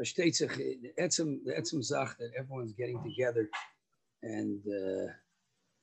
versteht 0.00 0.38
the 0.38 0.92
etzem, 0.98 1.44
the 1.44 1.52
etzem 1.52 1.86
that 2.18 2.30
everyone's 2.38 2.72
getting 2.72 3.02
together 3.02 3.48
and 4.22 4.60
uh, 4.66 5.12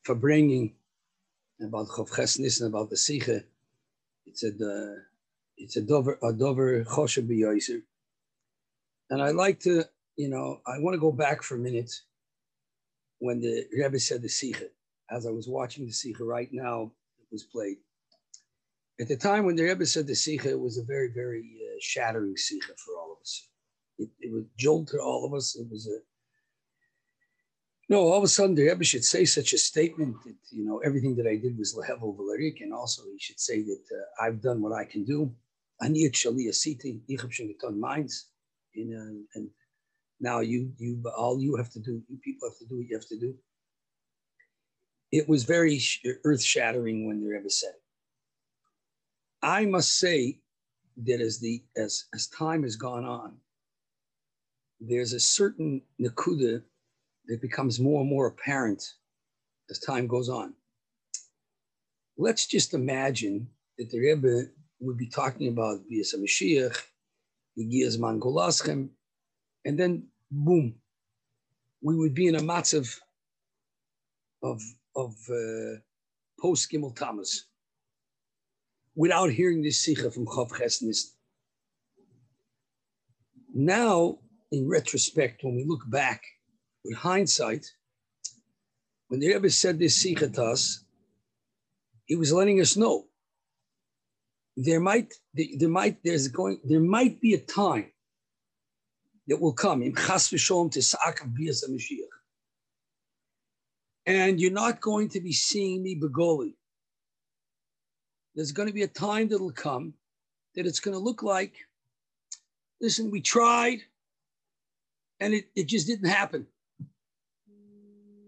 verbringing 0.05 0.73
about 1.61 1.87
Chav 1.87 2.59
and 2.59 2.67
about 2.67 2.89
the 2.89 2.97
Sikha. 2.97 3.43
It's 4.25 4.43
a, 4.43 4.49
uh, 4.49 4.99
it's 5.57 5.77
a 5.77 5.81
dover, 5.81 6.17
a 6.23 6.33
dover 6.33 6.83
choshev 6.83 7.27
b'yoiser. 7.27 7.81
And 9.09 9.21
I 9.21 9.31
like 9.31 9.59
to, 9.61 9.83
you 10.15 10.29
know, 10.29 10.61
I 10.65 10.79
want 10.79 10.95
to 10.95 10.99
go 10.99 11.11
back 11.11 11.43
for 11.43 11.55
a 11.55 11.59
minute 11.59 11.93
when 13.19 13.39
the 13.39 13.65
Rebbe 13.71 13.99
said 13.99 14.21
the 14.21 14.29
Sikha. 14.29 14.67
As 15.11 15.25
I 15.25 15.29
was 15.29 15.47
watching 15.47 15.85
the 15.85 15.91
Sikha 15.91 16.23
right 16.23 16.49
now, 16.51 16.91
it 17.19 17.27
was 17.31 17.43
played. 17.43 17.77
At 18.99 19.07
the 19.07 19.17
time 19.17 19.45
when 19.45 19.55
the 19.55 19.63
Rebbe 19.63 19.85
said 19.85 20.07
the 20.07 20.15
Sikha, 20.15 20.49
it 20.49 20.59
was 20.59 20.77
a 20.77 20.83
very, 20.83 21.09
very 21.09 21.41
uh, 21.41 21.77
shattering 21.81 22.37
Sikha 22.37 22.73
for 22.77 22.97
all. 22.97 23.02
It, 24.03 24.09
it 24.25 24.31
was 24.31 24.45
jolt 24.57 24.87
to 24.89 24.99
all 24.99 25.25
of 25.25 25.33
us. 25.33 25.55
It 25.55 25.67
was 25.71 25.87
a, 25.87 25.97
no, 27.89 27.99
all 27.99 28.17
of 28.17 28.23
a 28.23 28.27
sudden 28.27 28.55
the 28.55 28.67
Rebbe 28.69 28.83
should 28.83 29.05
say 29.13 29.23
such 29.25 29.51
a 29.53 29.57
statement 29.57 30.15
that, 30.25 30.35
you 30.51 30.63
know, 30.65 30.77
everything 30.87 31.15
that 31.17 31.27
I 31.27 31.35
did 31.35 31.57
was 31.57 31.75
lehevel 31.75 32.15
v'larik, 32.17 32.61
and 32.61 32.73
also 32.73 33.01
he 33.11 33.19
should 33.19 33.39
say 33.39 33.61
that 33.61 33.83
uh, 33.97 34.23
I've 34.23 34.41
done 34.41 34.61
what 34.61 34.73
I 34.73 34.85
can 34.85 35.03
do. 35.03 35.19
Ani 35.81 36.05
et 36.05 36.13
shali 36.13 36.47
asiti, 36.53 37.01
ich 37.07 37.21
hab 37.21 37.31
schon 37.31 37.47
getan 37.49 37.77
meins. 37.77 38.15
And, 38.75 39.25
and 39.35 39.49
now 40.19 40.39
you, 40.39 40.71
you, 40.77 41.01
all 41.15 41.39
you 41.39 41.55
have 41.55 41.71
to 41.71 41.79
do, 41.79 42.01
you 42.09 42.17
people 42.23 42.49
have 42.49 42.57
to 42.57 42.65
do 42.65 42.77
what 42.77 42.87
you 42.89 42.95
have 42.95 43.07
to 43.07 43.19
do. 43.19 43.35
It 45.11 45.29
was 45.29 45.43
very 45.43 45.79
earth 46.23 46.41
shattering 46.41 47.05
when 47.05 47.21
the 47.21 47.29
Rebbe 47.29 47.49
said 47.49 47.75
it. 47.75 47.83
I 49.43 49.65
must 49.65 49.99
say 49.99 50.39
that 51.05 51.21
as 51.21 51.39
the 51.39 51.63
as 51.75 52.05
as 52.15 52.27
time 52.27 52.63
has 52.63 52.75
gone 52.75 53.05
on, 53.05 53.37
there's 54.87 55.13
a 55.13 55.19
certain 55.19 55.81
nakuda 56.01 56.61
that 57.27 57.41
becomes 57.41 57.79
more 57.79 58.01
and 58.01 58.09
more 58.09 58.27
apparent 58.27 58.83
as 59.69 59.79
time 59.79 60.07
goes 60.07 60.29
on. 60.29 60.53
Let's 62.17 62.45
just 62.45 62.73
imagine 62.73 63.47
that 63.77 63.89
the 63.89 63.99
Rebbe 63.99 64.49
would 64.81 64.97
be 64.97 65.07
talking 65.07 65.47
about 65.47 65.87
Bias 65.89 66.13
Mashiach, 66.15 66.77
Yigiyas 67.57 67.97
Mangolaschem, 67.97 68.89
and 69.65 69.79
then 69.79 70.07
boom, 70.29 70.75
we 71.81 71.95
would 71.95 72.13
be 72.13 72.27
in 72.27 72.35
a 72.35 72.39
matzav 72.39 72.99
of, 74.43 74.61
of 74.95 75.15
uh, 75.29 75.79
post 76.39 76.69
Gimel 76.69 76.95
Tammuz 76.95 77.45
without 78.95 79.31
hearing 79.31 79.61
this 79.61 79.79
sikha 79.79 80.11
from 80.11 80.25
Chav 80.25 80.49
Chesnis. 80.51 81.13
Now, 83.53 84.19
in 84.53 84.69
retrospect, 84.69 85.43
when 85.43 85.55
we 85.55 85.65
look 85.65 85.81
back 85.89 86.21
with 86.85 86.95
hindsight, 86.95 87.65
when 89.07 89.19
the 89.19 89.33
Rebbe 89.33 89.49
said 89.49 89.79
this 89.79 89.99
sikha 89.99 90.29
he 92.05 92.15
was 92.15 92.31
letting 92.31 92.61
us 92.61 92.77
know 92.77 93.05
there 94.55 94.79
might 94.79 95.11
there 95.33 95.69
might 95.69 95.97
there's 96.03 96.27
going 96.27 96.59
there 96.63 96.79
might 96.79 97.19
be 97.19 97.33
a 97.33 97.39
time 97.39 97.91
that 99.27 99.41
will 99.41 99.53
come 99.53 99.81
in. 99.81 99.95
And 104.05 104.39
you're 104.39 104.51
not 104.51 104.81
going 104.81 105.09
to 105.09 105.21
be 105.21 105.31
seeing 105.31 105.81
me 105.81 105.99
begoli. 105.99 106.53
There's 108.35 108.51
going 108.51 108.67
to 108.67 108.73
be 108.73 108.83
a 108.83 108.87
time 108.87 109.29
that'll 109.29 109.51
come 109.51 109.93
that 110.55 110.67
it's 110.67 110.79
going 110.79 110.93
to 110.93 111.03
look 111.03 111.23
like, 111.23 111.55
listen, 112.81 113.09
we 113.09 113.21
tried 113.21 113.79
and 115.19 115.33
it, 115.33 115.45
it 115.55 115.67
just 115.67 115.87
didn't 115.87 116.09
happen. 116.09 116.47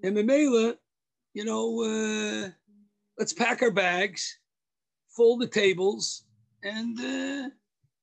And 0.04 0.16
Mamela, 0.16 0.76
you 1.34 1.46
know, 1.46 1.84
uh, 1.84 2.50
let's 3.18 3.34
pack 3.34 3.62
our 3.62 3.72
bags, 3.72 4.40
fold 5.16 5.42
the 5.42 5.48
tables, 5.48 6.26
and 6.64 7.00
uh, 7.00 7.50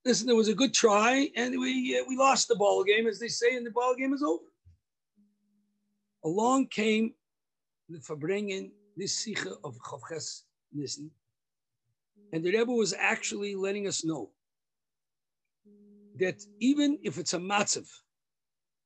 listen, 0.05 0.27
there 0.27 0.37
was 0.37 0.49
a 0.49 0.55
good 0.55 0.75
try, 0.75 1.31
and 1.37 1.59
we 1.59 1.99
uh, 1.99 2.05
we 2.09 2.17
lost 2.17 2.49
the 2.49 2.57
ball 2.57 2.85
game, 2.85 3.07
as 3.07 3.19
they 3.19 3.29
say, 3.29 3.57
and 3.57 3.67
the 3.67 3.71
ball 3.71 3.95
game 3.97 4.13
is 4.13 4.23
over. 4.23 4.45
Along 6.25 6.67
came 6.69 7.15
the 7.89 7.99
Farbrengen, 7.99 8.71
this 8.97 9.25
Sikha 9.25 9.55
of 9.65 9.77
Chavches 9.79 10.43
Nissen, 10.73 11.11
and 12.33 12.45
the 12.45 12.53
Rebbe 12.53 12.73
was 12.73 12.95
actually 12.99 13.55
letting 13.55 13.87
us 13.87 14.05
know 14.05 14.31
that 16.19 16.45
even 16.61 16.99
if 17.03 17.19
it's 17.19 17.35
a 17.35 17.39
matzav 17.39 17.79
of 17.79 17.89
aniyat 17.89 17.89
shali 17.89 17.89
asiti, 17.89 17.91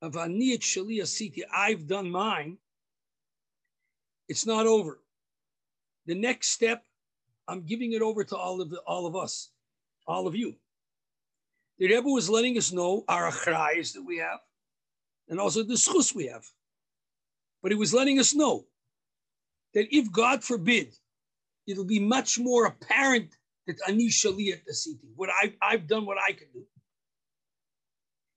I've 0.02 1.86
done 1.86 2.10
mine, 2.10 2.58
it's 4.28 4.46
not 4.46 4.66
over. 4.66 5.00
The 6.06 6.14
next 6.14 6.48
step, 6.50 6.84
I'm 7.48 7.62
giving 7.62 7.92
it 7.92 8.02
over 8.02 8.24
to 8.24 8.36
all 8.36 8.60
of 8.60 8.70
the, 8.70 8.78
all 8.80 9.06
of 9.06 9.16
us, 9.16 9.50
all 10.06 10.26
of 10.26 10.34
you. 10.34 10.54
The 11.78 11.88
Rebbe 11.88 12.08
was 12.08 12.30
letting 12.30 12.56
us 12.56 12.72
know 12.72 13.04
our 13.08 13.30
achrayas 13.30 13.92
that 13.94 14.02
we 14.02 14.18
have, 14.18 14.40
and 15.28 15.38
also 15.38 15.62
the 15.62 15.74
schus 15.74 16.14
we 16.14 16.26
have. 16.26 16.44
But 17.62 17.72
he 17.72 17.76
was 17.76 17.92
letting 17.92 18.18
us 18.18 18.34
know 18.34 18.66
that 19.74 19.94
if 19.94 20.10
God 20.12 20.42
forbid 20.42 20.94
it'll 21.66 21.84
be 21.84 21.98
much 21.98 22.38
more 22.38 22.66
apparent 22.66 23.36
that 23.66 23.76
ani 23.88 24.08
shaliyat 24.08 24.60
asiti, 24.70 25.08
what 25.16 25.30
I've, 25.42 25.54
I've 25.60 25.86
done 25.86 26.06
what 26.06 26.18
I 26.18 26.32
can 26.32 26.46
do. 26.52 26.64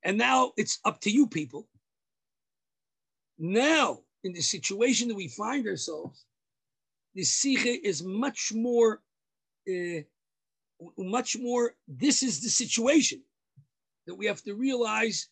And 0.02 0.16
now 0.16 0.52
it's 0.56 0.78
up 0.84 1.00
to 1.02 1.10
you 1.10 1.26
people. 1.26 1.68
Now, 3.38 4.00
in 4.24 4.32
the 4.32 4.40
situation 4.40 5.08
that 5.08 5.14
we 5.14 5.28
find 5.28 5.66
ourselves, 5.66 6.24
the 7.14 7.24
sikha 7.24 7.86
is 7.86 8.02
much 8.02 8.52
more, 8.54 9.00
uh, 9.68 10.02
much 10.96 11.36
more, 11.38 11.74
this 11.88 12.22
is 12.22 12.40
the 12.40 12.48
situation 12.48 13.22
that 14.06 14.14
we 14.14 14.26
have 14.26 14.42
to 14.42 14.54
realize 14.54 15.28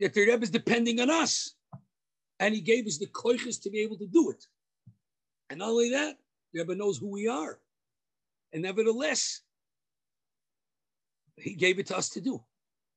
that 0.00 0.14
the 0.14 0.20
Rebbe 0.20 0.42
is 0.42 0.50
depending 0.50 1.00
on 1.00 1.10
us. 1.10 1.54
And 2.40 2.54
he 2.54 2.60
gave 2.60 2.86
us 2.86 2.98
the 2.98 3.06
koiches 3.06 3.62
to 3.62 3.70
be 3.70 3.80
able 3.80 3.98
to 3.98 4.06
do 4.06 4.30
it. 4.30 4.44
And 5.48 5.60
not 5.60 5.68
only 5.68 5.90
that, 5.90 6.16
the 6.52 6.60
Rebbe 6.60 6.74
knows 6.74 6.98
who 6.98 7.08
we 7.08 7.28
are. 7.28 7.60
And 8.52 8.62
nevertheless, 8.62 9.42
he 11.36 11.54
gave 11.54 11.78
it 11.78 11.86
to 11.86 11.96
us 11.96 12.08
to 12.10 12.20
do, 12.20 12.42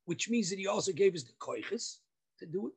which 0.06 0.30
means 0.30 0.50
that 0.50 0.60
he 0.60 0.68
also 0.68 0.92
gave 0.92 1.16
us 1.16 1.24
the 1.24 1.34
koiches 1.40 1.98
to 2.40 2.46
do 2.46 2.68
it. 2.68 2.74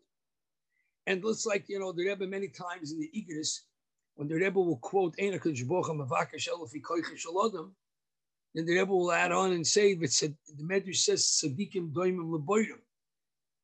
And 1.07 1.25
looks 1.25 1.47
like, 1.47 1.65
you 1.69 1.79
know, 1.79 1.93
the 1.93 2.07
Rebbe 2.07 2.27
many 2.27 2.49
times 2.49 2.93
in 2.93 3.01
the 3.01 3.11
Igris, 3.17 3.61
when 4.17 4.29
the 4.29 4.35
Rebbe 4.35 4.61
will 4.61 4.77
quote, 4.79 5.15
then 8.55 8.67
the 8.67 8.75
Rebbe 8.75 8.93
will 8.93 9.13
add 9.13 9.33
on 9.33 9.53
and 9.53 9.67
say 9.67 9.95
that 9.95 10.35
the 10.57 10.65
Medrash 10.65 10.97
says 10.97 11.23
tzaddikim 11.25 11.93
doimim 11.93 12.31
leboirim, 12.31 12.81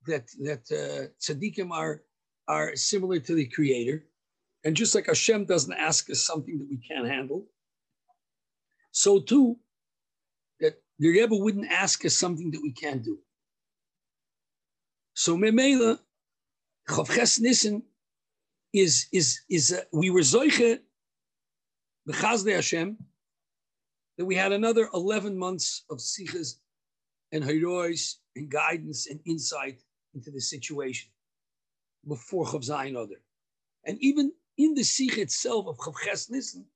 that 0.07 0.29
that 0.43 0.61
uh, 0.71 1.09
tzaddikim 1.21 1.71
are 1.71 2.03
are 2.47 2.77
similar 2.77 3.19
to 3.19 3.35
the 3.35 3.47
Creator, 3.47 4.05
and 4.65 4.77
just 4.77 4.95
like 4.95 5.07
Hashem 5.07 5.47
doesn't 5.47 5.73
ask 5.73 6.11
us 6.11 6.21
something 6.21 6.59
that 6.59 6.69
we 6.69 6.77
can't 6.77 7.09
handle, 7.09 7.47
so 8.93 9.21
too, 9.21 9.57
that 10.61 10.81
the 10.99 11.09
Rebbe 11.09 11.35
wouldn't 11.35 11.71
ask 11.71 12.05
us 12.05 12.15
something 12.15 12.51
that 12.51 12.63
we 12.63 12.73
can't 12.73 13.03
do. 13.03 13.19
So 15.15 15.37
Memela, 15.37 15.99
Chavches 16.89 17.41
Nissen 17.41 17.83
is 18.73 19.07
is 19.13 19.41
is 19.49 19.73
uh, 19.73 19.83
we 19.93 20.11
were 20.11 20.21
zoiche 20.21 20.81
b'chazde 22.09 22.55
Hashem 22.55 22.99
that 24.19 24.25
we 24.25 24.35
had 24.35 24.53
another 24.53 24.89
eleven 24.93 25.39
months 25.39 25.85
of 25.89 25.99
sichas 25.99 26.57
and 27.33 27.45
heroes 27.45 28.19
and 28.37 28.51
guidance 28.51 29.07
and 29.07 29.21
insight 29.25 29.81
into 30.15 30.31
the 30.31 30.41
situation 30.41 31.11
before 32.07 32.45
Chav 32.47 32.69
Zayin 32.69 32.97
Other. 32.97 33.21
And 33.87 33.99
even 34.01 34.33
in 34.59 34.75
the 34.75 34.83
Sikh 34.83 35.19
itself 35.19 35.67
of 35.67 35.79
Chavches 35.79 36.31
Nissen, 36.31 36.67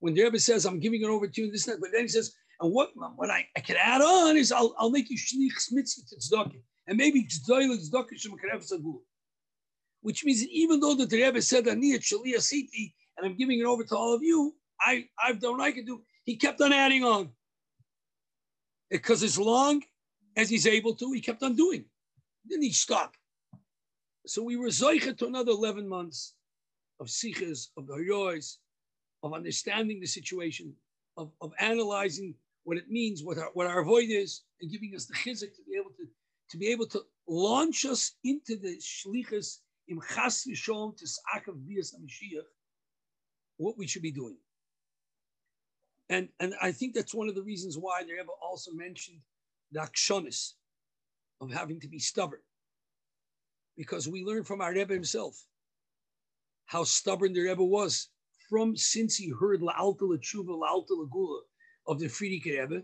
when 0.00 0.14
the 0.14 0.22
Rebbe 0.22 0.38
says, 0.38 0.66
I'm 0.66 0.80
giving 0.80 1.02
it 1.02 1.08
over 1.08 1.26
to 1.26 1.40
you, 1.40 1.50
this 1.50 1.66
and 1.66 1.74
that, 1.74 1.80
but 1.80 1.90
then 1.92 2.02
he 2.02 2.08
says, 2.08 2.34
and 2.60 2.72
what, 2.72 2.90
what 3.16 3.30
I, 3.30 3.46
I 3.56 3.60
can 3.60 3.76
add 3.78 4.00
on 4.00 4.36
is 4.36 4.52
I'll, 4.52 4.74
I'll 4.78 4.90
make 4.90 5.10
you 5.10 5.16
shlich 5.18 5.72
mitzvah 5.72 6.02
tzedakah. 6.16 6.60
And 6.86 6.96
maybe 6.96 7.26
which 10.02 10.24
means 10.24 10.40
that 10.40 10.50
even 10.50 10.80
though 10.80 10.94
the 10.94 11.06
Rebbe 11.10 11.42
said, 11.42 11.64
Aniyat 11.64 12.00
Shalia 12.00 12.36
Siti, 12.36 12.92
and 13.16 13.26
I'm 13.26 13.36
giving 13.36 13.58
it 13.60 13.64
over 13.64 13.82
to 13.82 13.96
all 13.96 14.14
of 14.14 14.22
you, 14.22 14.54
I, 14.80 15.08
I've 15.22 15.40
done 15.40 15.58
what 15.58 15.62
I 15.62 15.72
can 15.72 15.84
do. 15.84 16.02
He 16.24 16.36
kept 16.36 16.60
on 16.60 16.72
adding 16.72 17.02
on. 17.02 17.30
Because 18.90 19.22
as 19.22 19.38
long 19.38 19.82
as 20.36 20.48
he's 20.48 20.66
able 20.66 20.94
to, 20.94 21.12
he 21.12 21.20
kept 21.20 21.42
on 21.42 21.56
doing. 21.56 21.84
Then 22.44 22.62
he 22.62 22.70
stopped. 22.70 23.18
So 24.26 24.42
we 24.42 24.56
were 24.56 24.68
Zoicha 24.68 25.16
to 25.18 25.26
another 25.26 25.52
11 25.52 25.88
months 25.88 26.34
of 27.00 27.10
Sikhs, 27.10 27.70
of 27.76 27.84
Hayois, 27.86 28.58
of 29.22 29.34
understanding 29.34 30.00
the 30.00 30.06
situation, 30.06 30.72
of, 31.16 31.30
of 31.40 31.52
analyzing 31.58 32.34
what 32.64 32.76
it 32.76 32.90
means, 32.90 33.22
what 33.22 33.38
our, 33.38 33.50
what 33.54 33.66
our 33.66 33.84
void 33.84 34.08
is, 34.08 34.42
and 34.60 34.70
giving 34.70 34.94
us 34.94 35.06
the 35.06 35.14
chizik 35.14 35.54
to 35.54 35.62
be 35.68 35.76
able 35.78 35.85
to, 36.50 36.56
be 36.56 36.68
able 36.68 36.86
to 36.86 37.02
launch 37.28 37.84
us 37.84 38.12
into 38.24 38.56
the 38.56 38.76
shlichus 38.78 39.58
im 39.88 40.00
chas 40.14 40.46
v'sholom 40.48 40.96
to 40.96 41.06
sa'akav 41.06 41.54
bias 41.66 41.94
Mashiach, 41.94 42.44
what 43.56 43.78
we 43.78 43.86
should 43.86 44.02
be 44.02 44.12
doing. 44.12 44.36
And, 46.08 46.28
and 46.38 46.54
I 46.62 46.72
think 46.72 46.94
that's 46.94 47.14
one 47.14 47.28
of 47.28 47.34
the 47.34 47.42
reasons 47.42 47.76
why 47.76 48.04
the 48.04 48.12
Rebbe 48.12 48.30
also 48.40 48.72
mentioned 48.72 49.18
the 49.72 49.80
akshonis 49.80 50.52
of 51.40 51.52
having 51.52 51.80
to 51.80 51.88
be 51.88 51.98
stubborn. 51.98 52.40
Because 53.76 54.08
we 54.08 54.24
learn 54.24 54.44
from 54.44 54.60
our 54.60 54.72
Rebbe 54.72 54.94
himself 54.94 55.44
how 56.66 56.84
stubborn 56.84 57.32
the 57.32 57.40
Rebbe 57.40 57.64
was 57.64 58.08
from 58.48 58.76
since 58.76 59.16
he 59.16 59.28
heard 59.28 59.60
La'alta 59.60 60.02
L'tshuva, 60.02 60.48
La'alta 60.48 60.90
L'gula 60.90 61.40
of 61.86 61.98
the 61.98 62.06
Frierdiker 62.06 62.60
Rebbe, 62.60 62.82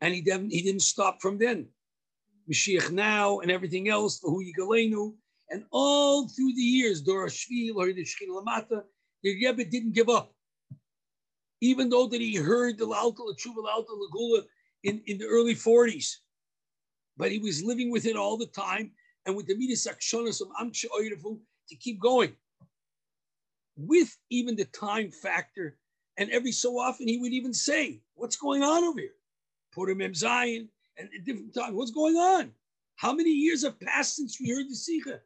and 0.00 0.14
he 0.14 0.20
didn't, 0.20 0.50
he 0.50 0.62
didn't 0.62 0.82
stop 0.82 1.20
from 1.20 1.38
then. 1.38 1.66
Mashiach 2.50 2.90
now 2.90 3.40
and 3.40 3.50
everything 3.50 3.88
else, 3.88 4.18
for 4.18 4.30
Hu 4.30 4.44
Yigalenu, 4.44 5.14
and 5.50 5.64
all 5.70 6.28
through 6.28 6.54
the 6.54 6.62
years, 6.62 7.02
Dora 7.02 7.28
Shvil, 7.28 7.76
or 7.76 7.92
the 7.92 8.04
Shkin 8.04 8.28
Lamata, 8.28 8.82
the 9.22 9.34
Rebbe 9.34 9.64
didn't 9.64 9.92
give 9.92 10.08
up. 10.08 10.32
Even 11.60 11.88
though 11.88 12.06
that 12.06 12.20
he 12.20 12.36
heard 12.36 12.78
the 12.78 12.86
La'alta 12.86 13.20
L'tshuva, 13.20 13.64
La'alta 13.64 13.90
L'gula 13.90 14.42
in, 14.84 15.02
in 15.06 15.18
the 15.18 15.26
early 15.26 15.54
40s, 15.54 16.14
but 17.16 17.32
he 17.32 17.38
was 17.38 17.64
living 17.64 17.90
with 17.90 18.06
it 18.06 18.16
all 18.16 18.36
the 18.36 18.46
time 18.46 18.92
and 19.26 19.36
with 19.36 19.46
the 19.46 19.56
Midas 19.56 19.86
Akshonas 19.86 20.40
of 20.40 20.48
Amksha 20.60 20.88
to 21.68 21.76
keep 21.76 22.00
going 22.00 22.34
with 23.76 24.16
even 24.30 24.56
the 24.56 24.64
time 24.66 25.10
factor. 25.10 25.76
And 26.16 26.30
every 26.30 26.52
so 26.52 26.78
often 26.78 27.08
he 27.08 27.18
would 27.18 27.32
even 27.32 27.52
say, 27.52 28.00
What's 28.14 28.36
going 28.36 28.62
on 28.62 28.84
over 28.84 29.00
here? 29.00 29.10
Purim 29.72 30.14
Zion, 30.14 30.68
and 30.98 31.08
at 31.16 31.24
different 31.24 31.54
times, 31.54 31.74
what's 31.74 31.90
going 31.90 32.16
on? 32.16 32.52
How 32.96 33.12
many 33.12 33.30
years 33.30 33.62
have 33.64 33.80
passed 33.80 34.16
since 34.16 34.40
we 34.40 34.50
heard 34.50 34.68
the 34.68 34.74
Sikha? 34.74 35.20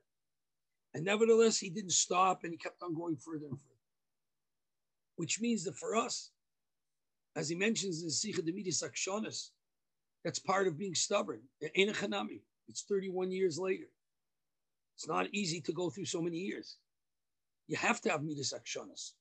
And 0.94 1.04
nevertheless, 1.04 1.58
he 1.58 1.70
didn't 1.70 1.92
stop 1.92 2.44
and 2.44 2.52
he 2.52 2.58
kept 2.58 2.82
on 2.82 2.94
going 2.94 3.16
further 3.16 3.46
and 3.46 3.58
further. 3.58 3.80
Which 5.16 5.40
means 5.40 5.64
that 5.64 5.76
for 5.76 5.96
us, 5.96 6.30
as 7.34 7.48
he 7.48 7.54
mentions 7.54 8.02
in 8.02 8.08
the 8.08 8.12
Sikha 8.12 8.42
Demidis 8.42 8.82
Akshonas, 8.82 9.50
that's 10.22 10.38
part 10.38 10.66
of 10.66 10.78
being 10.78 10.94
stubborn. 10.94 11.40
It's 11.60 12.82
31 12.82 13.30
years 13.32 13.58
later. 13.58 13.88
It's 14.94 15.08
not 15.08 15.26
easy 15.32 15.60
to 15.62 15.72
go 15.72 15.90
through 15.90 16.04
so 16.04 16.20
many 16.20 16.36
years. 16.36 16.76
You 17.66 17.76
have 17.76 18.00
to 18.02 18.10
have 18.10 18.22
midas 18.22 18.52
akshonas 18.52 19.12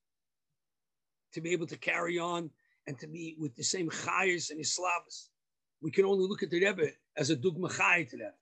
to 1.33 1.41
be 1.41 1.51
able 1.51 1.67
to 1.67 1.77
carry 1.77 2.19
on 2.19 2.49
and 2.87 2.99
to 2.99 3.07
be 3.07 3.35
with 3.39 3.55
the 3.55 3.63
same 3.63 3.89
chayas 3.89 4.51
and 4.51 4.59
islavas. 4.59 5.29
We 5.81 5.91
can 5.91 6.05
only 6.05 6.27
look 6.27 6.43
at 6.43 6.49
the 6.49 6.63
Rebbe 6.63 6.91
as 7.17 7.29
a 7.29 7.35
dugma 7.35 7.75
chay 7.75 8.05
to 8.05 8.17
that 8.17 8.37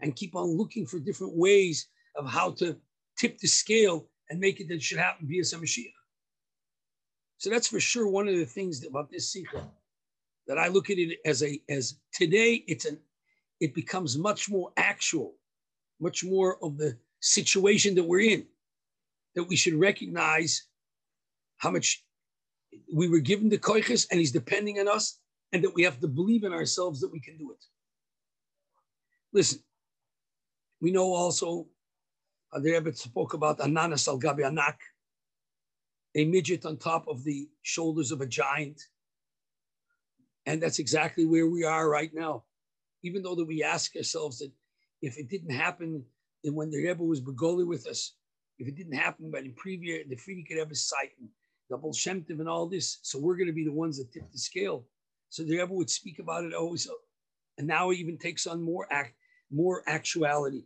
and 0.00 0.16
keep 0.16 0.34
on 0.34 0.56
looking 0.56 0.86
for 0.86 0.98
different 0.98 1.36
ways 1.36 1.88
of 2.16 2.26
how 2.26 2.50
to 2.52 2.76
tip 3.16 3.38
the 3.38 3.48
scale 3.48 4.08
and 4.30 4.40
make 4.40 4.60
it 4.60 4.68
that 4.68 4.74
it 4.74 4.82
should 4.82 4.98
happen 4.98 5.26
via 5.26 5.44
some 5.44 5.62
Mashiach. 5.62 5.92
So 7.38 7.50
that's 7.50 7.68
for 7.68 7.80
sure 7.80 8.08
one 8.08 8.28
of 8.28 8.36
the 8.36 8.44
things 8.44 8.84
about 8.84 9.10
this 9.10 9.32
sikha 9.32 9.68
that 10.46 10.58
I 10.58 10.68
look 10.68 10.90
at 10.90 10.98
it 10.98 11.18
as 11.24 11.42
a 11.42 11.60
as 11.68 11.98
today 12.12 12.64
it's 12.66 12.84
an 12.84 12.98
it 13.60 13.74
becomes 13.74 14.16
much 14.16 14.48
more 14.48 14.72
actual, 14.76 15.34
much 16.00 16.24
more 16.24 16.62
of 16.64 16.78
the 16.78 16.96
situation 17.20 17.94
that 17.96 18.04
we're 18.04 18.20
in 18.20 18.46
that 19.34 19.44
we 19.44 19.56
should 19.56 19.74
recognize 19.74 20.64
how 21.58 21.70
much 21.70 22.04
we 22.92 23.08
were 23.08 23.18
given 23.18 23.48
the 23.48 23.58
koiches 23.58 24.06
and 24.10 24.20
he's 24.20 24.32
depending 24.32 24.78
on 24.78 24.88
us 24.88 25.18
and 25.52 25.64
that 25.64 25.74
we 25.74 25.82
have 25.82 26.00
to 26.00 26.08
believe 26.08 26.44
in 26.44 26.52
ourselves 26.52 27.00
that 27.00 27.12
we 27.12 27.20
can 27.20 27.36
do 27.38 27.52
it. 27.52 27.64
Listen, 29.32 29.60
we 30.80 30.90
know 30.90 31.12
also, 31.12 31.66
uh, 32.52 32.60
the 32.60 32.72
Rebbe 32.72 32.94
spoke 32.94 33.34
about 33.34 33.60
ananas 33.60 34.08
al 34.08 34.18
gabi 34.18 34.46
anak, 34.46 34.78
a 36.14 36.24
midget 36.24 36.64
on 36.64 36.76
top 36.76 37.06
of 37.08 37.24
the 37.24 37.48
shoulders 37.62 38.10
of 38.12 38.20
a 38.20 38.26
giant. 38.26 38.80
And 40.46 40.62
that's 40.62 40.78
exactly 40.78 41.26
where 41.26 41.46
we 41.46 41.64
are 41.64 41.88
right 41.88 42.10
now. 42.14 42.44
Even 43.02 43.22
though 43.22 43.34
that 43.34 43.44
we 43.44 43.62
ask 43.62 43.94
ourselves 43.96 44.38
that 44.38 44.50
if 45.02 45.18
it 45.18 45.28
didn't 45.28 45.54
happen 45.54 46.02
and 46.44 46.56
when 46.56 46.70
the 46.70 46.82
Rebbe 46.82 47.02
was 47.02 47.20
begoli 47.20 47.66
with 47.66 47.86
us, 47.86 48.14
if 48.58 48.66
it 48.66 48.76
didn't 48.76 48.96
happen 48.96 49.30
by 49.30 49.42
the 49.42 49.50
previous, 49.50 50.08
the 50.08 50.16
Frierdiker 50.16 50.56
Rebbe 50.56 50.74
sight 50.74 51.10
and 51.20 51.28
double 51.70 51.92
Shem 51.92 52.24
and 52.28 52.48
all 52.48 52.66
this, 52.66 52.98
so 53.02 53.18
we're 53.18 53.36
going 53.36 53.46
to 53.46 53.52
be 53.52 53.64
the 53.64 53.72
ones 53.72 53.98
that 53.98 54.12
tip 54.12 54.30
the 54.32 54.38
scale. 54.38 54.86
So 55.30 55.42
the 55.42 55.58
Rebbe 55.58 55.72
would 55.72 55.90
speak 55.90 56.18
about 56.18 56.44
it 56.44 56.54
always, 56.54 56.88
and 57.58 57.66
now 57.66 57.90
it 57.90 57.98
even 57.98 58.18
takes 58.18 58.46
on 58.46 58.62
more 58.62 58.86
act, 58.90 59.14
more 59.50 59.82
actuality. 59.86 60.64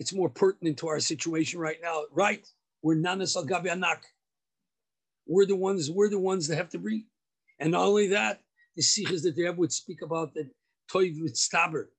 It's 0.00 0.12
more 0.12 0.28
pertinent 0.28 0.78
to 0.78 0.88
our 0.88 1.00
situation 1.00 1.60
right 1.60 1.78
now. 1.82 2.04
Right, 2.12 2.46
we're 2.82 2.96
nanas 2.96 3.36
al 3.36 3.46
anak. 3.46 4.04
We're 5.26 5.46
the 5.46 5.56
ones. 5.56 5.90
We're 5.90 6.10
the 6.10 6.18
ones 6.18 6.48
that 6.48 6.56
have 6.56 6.70
to 6.70 6.78
breathe. 6.78 7.04
And 7.58 7.72
not 7.72 7.86
only 7.86 8.08
that, 8.08 8.42
the 8.76 8.82
sikhs 8.82 9.22
that 9.22 9.36
the 9.36 9.44
Rebbe 9.44 9.58
would 9.58 9.72
speak 9.72 10.02
about 10.02 10.34
that 10.34 10.50
toiv 10.92 11.22
with 11.22 11.36
stabber, 11.36 11.90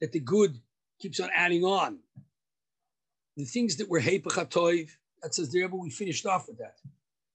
that 0.00 0.12
the 0.12 0.20
good 0.20 0.58
keeps 1.00 1.20
on 1.20 1.30
adding 1.34 1.64
on 1.64 2.00
the 3.36 3.44
things 3.44 3.76
that 3.76 3.88
were 3.88 4.00
Hepachatoiv, 4.00 4.90
that 5.22 5.34
says 5.34 5.50
the 5.50 5.66
but 5.66 5.76
we 5.76 5.90
finished 5.90 6.26
off 6.26 6.48
with 6.48 6.58
that. 6.58 6.76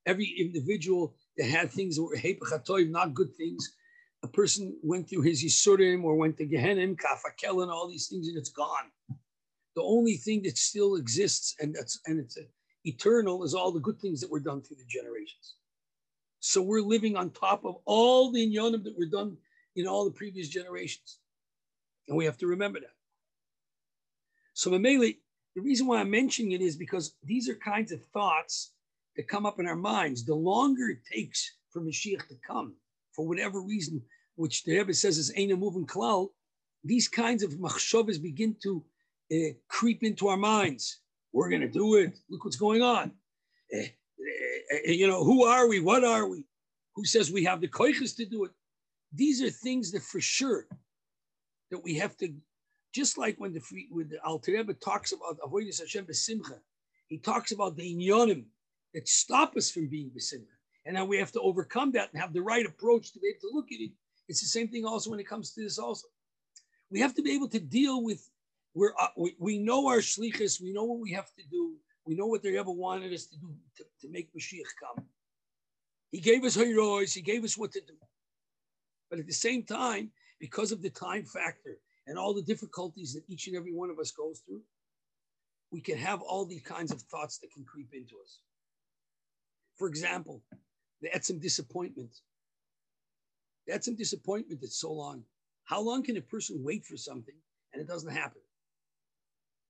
Every 0.06 0.34
individual 0.40 1.16
had 1.44 1.72
things 1.72 1.98
that 1.98 2.04
were 2.04 2.86
not 2.86 3.14
good 3.14 3.36
things, 3.36 3.76
a 4.24 4.28
person 4.28 4.78
went 4.82 5.10
through 5.10 5.22
his 5.22 5.44
Yisurim 5.44 6.04
or 6.04 6.16
went 6.16 6.38
to 6.38 6.48
Gehenim, 6.48 6.96
Kafakel, 6.96 7.62
and 7.62 7.72
all 7.72 7.88
these 7.88 8.08
things, 8.08 8.28
and 8.28 8.38
it's 8.38 8.50
gone. 8.50 8.92
The 9.76 9.84
only 9.84 10.16
thing 10.16 10.44
that 10.44 10.58
still 10.58 10.96
exists 10.96 11.56
and 11.60 11.76
that's 11.76 12.00
and 12.06 12.20
it's 12.20 12.38
eternal 12.86 13.44
is 13.44 13.54
all 13.54 13.72
the 13.72 13.80
good 13.80 14.00
things 14.00 14.22
that 14.22 14.32
were 14.32 14.40
done 14.40 14.62
through 14.62 14.78
the 14.78 14.86
generations. 14.88 15.56
So 16.40 16.62
we're 16.62 16.82
living 16.82 17.18
on 17.18 17.32
top 17.32 17.66
of 17.66 17.76
all 17.86 18.32
the 18.32 18.46
inyanim 18.46 18.84
that 18.84 18.98
were 18.98 19.08
done 19.08 19.38
in 19.76 19.88
all 19.88 20.06
the 20.06 20.12
previous 20.12 20.48
generations. 20.48 21.20
And 22.08 22.16
we 22.16 22.26
have 22.26 22.38
to 22.38 22.48
remember 22.48 22.80
that. 22.80 22.94
So 24.54 24.72
Mameli, 24.72 25.18
the 25.56 25.62
reason 25.62 25.88
why 25.88 26.00
I'm 26.00 26.12
mentioning 26.12 26.54
it 26.54 26.62
is 26.62 26.78
because 26.78 27.16
these 27.24 27.50
are 27.50 27.56
kinds 27.56 27.92
of 27.92 28.04
thoughts 28.14 28.72
that 29.16 29.28
come 29.28 29.46
up 29.46 29.60
in 29.60 29.68
our 29.68 29.76
minds. 29.76 30.26
The 30.26 30.36
longer 30.36 30.90
it 30.90 31.06
takes 31.12 31.54
for 31.70 31.82
Mashiach 31.82 32.28
to 32.28 32.36
come, 32.46 32.76
for 33.14 33.28
whatever 33.28 33.62
reason, 33.62 34.02
which 34.36 34.64
the 34.64 34.78
Rebbe 34.78 34.94
says 34.94 35.18
is 35.18 35.32
ain't 35.36 35.52
a 35.52 35.58
moving 35.58 35.86
cloud, 35.86 36.30
these 36.84 37.08
kinds 37.08 37.44
of 37.44 37.52
machshavas 37.52 38.22
begin 38.22 38.56
to 38.64 38.84
uh, 39.34 39.54
creep 39.68 40.04
into 40.04 40.28
our 40.28 40.38
minds. 40.38 41.00
We're 41.34 41.50
going 41.50 41.62
to 41.62 41.68
do 41.68 41.96
it. 41.96 42.18
Look 42.30 42.46
what's 42.46 42.58
going 42.58 42.82
on. 42.82 43.12
Uh, 43.74 43.80
uh, 43.80 44.78
you 44.86 45.08
know, 45.08 45.24
who 45.24 45.46
are 45.46 45.68
we? 45.68 45.80
What 45.80 46.04
are 46.04 46.28
we? 46.28 46.46
Who 46.96 47.06
says 47.06 47.32
we 47.32 47.44
have 47.44 47.62
the 47.62 47.68
koiches 47.68 48.16
to 48.18 48.26
do 48.26 48.46
it? 48.46 48.52
These 49.14 49.42
are 49.42 49.50
things 49.50 49.92
that 49.92 50.04
for 50.04 50.22
sure 50.22 50.68
that 51.72 51.84
we 51.84 51.96
have 51.96 52.16
to 52.18 52.34
just 52.94 53.18
like 53.18 53.36
when 53.38 53.54
the 53.54 53.62
when 53.90 54.08
the 54.08 54.24
Alter 54.24 54.54
Rebbe 54.54 54.74
talks 54.76 55.12
about 55.12 55.38
avoiding 55.44 55.74
Hashem 55.78 56.06
besimcha, 56.06 56.60
he 57.08 57.18
talks 57.18 57.52
about 57.52 57.76
the 57.76 57.84
inyonim 57.84 58.46
that 58.96 59.08
stop 59.08 59.56
us 59.56 59.70
from 59.70 59.88
being 59.88 60.10
besimcha, 60.10 60.58
and 60.86 60.96
now 60.96 61.06
we 61.06 61.18
have 61.18 61.32
to 61.34 61.42
overcome 61.42 61.92
that 61.92 62.12
and 62.12 62.20
have 62.20 62.34
the 62.34 62.42
right 62.42 62.66
approach 62.66 63.12
to 63.12 63.20
be 63.20 63.28
able 63.28 63.42
to 63.42 63.56
look 63.56 63.72
at 63.72 63.80
it. 63.80 63.92
It's 64.28 64.42
the 64.42 64.48
same 64.48 64.70
thing 64.70 64.86
also 64.86 65.12
when 65.12 65.20
it 65.20 65.28
comes 65.28 65.52
to 65.52 65.62
this. 65.62 65.78
Also, 65.78 66.08
we 66.90 67.00
have 67.02 67.14
to 67.16 67.22
be 67.22 67.36
able 67.36 67.50
to 67.50 67.60
deal 67.60 68.04
with. 68.04 68.28
We're, 68.74 68.94
uh, 69.00 69.08
we, 69.16 69.36
we 69.38 69.60
know 69.60 69.88
our 69.88 70.00
shlichus, 70.00 70.60
we 70.60 70.74
know 70.74 70.86
what 70.86 71.00
we 71.00 71.12
have 71.12 71.32
to 71.36 71.44
do, 71.52 71.76
we 72.06 72.16
know 72.16 72.26
what 72.26 72.42
the 72.42 72.52
Rebbe 72.52 72.72
wanted 72.72 73.14
us 73.14 73.26
to 73.28 73.38
do 73.38 73.54
to, 73.78 73.84
to 74.02 74.10
make 74.10 74.34
Mashiach 74.34 74.72
come. 74.82 75.06
He 76.12 76.20
gave 76.20 76.44
us 76.44 76.56
heroes, 76.56 77.14
he 77.14 77.22
gave 77.22 77.44
us 77.44 77.58
what 77.58 77.72
to 77.74 77.82
do. 77.82 77.94
But 79.10 79.20
at 79.20 79.28
the 79.28 79.34
same 79.34 79.64
time, 79.64 80.12
because 80.40 80.72
of 80.72 80.82
the 80.82 80.90
time 80.90 81.26
factor, 81.26 81.78
and 82.08 82.18
all 82.18 82.34
the 82.34 82.42
difficulties 82.42 83.14
that 83.14 83.24
each 83.28 83.48
and 83.48 83.56
every 83.56 83.74
one 83.74 83.90
of 83.90 84.00
us 84.00 84.12
goes 84.12 84.40
through, 84.46 84.62
we 85.72 85.82
can 85.82 85.98
have 85.98 86.22
all 86.22 86.46
these 86.46 86.62
kinds 86.62 86.92
of 86.92 87.02
thoughts 87.02 87.38
that 87.40 87.52
can 87.52 87.64
creep 87.64 87.90
into 87.94 88.16
us. 88.24 88.40
For 89.78 89.88
example, 89.88 90.42
they 91.02 91.10
had 91.12 91.26
some 91.26 91.40
disappointment. 91.40 92.12
They 93.66 93.74
had 93.74 93.84
some 93.84 93.96
disappointment 93.96 94.62
that's 94.62 94.80
so 94.80 94.92
long. 94.92 95.24
How 95.66 95.82
long 95.82 96.04
can 96.04 96.18
a 96.18 96.22
person 96.22 96.64
wait 96.64 96.86
for 96.86 96.98
something 96.98 97.36
and 97.74 97.82
it 97.82 97.88
doesn't 97.88 98.12
happen? 98.12 98.42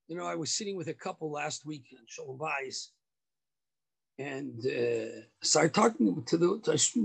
You 0.08 0.18
know, 0.18 0.26
I 0.26 0.36
was 0.36 0.52
sitting 0.52 0.76
with 0.76 0.88
a 0.88 0.94
couple 0.94 1.32
last 1.32 1.66
week 1.66 1.86
in 1.92 1.98
Shalom 2.08 2.38
Bayis, 2.38 2.90
and 4.20 4.60
uh, 4.66 5.22
started 5.42 5.74
talking 5.74 6.24
to 6.28 6.38
the 6.38 6.60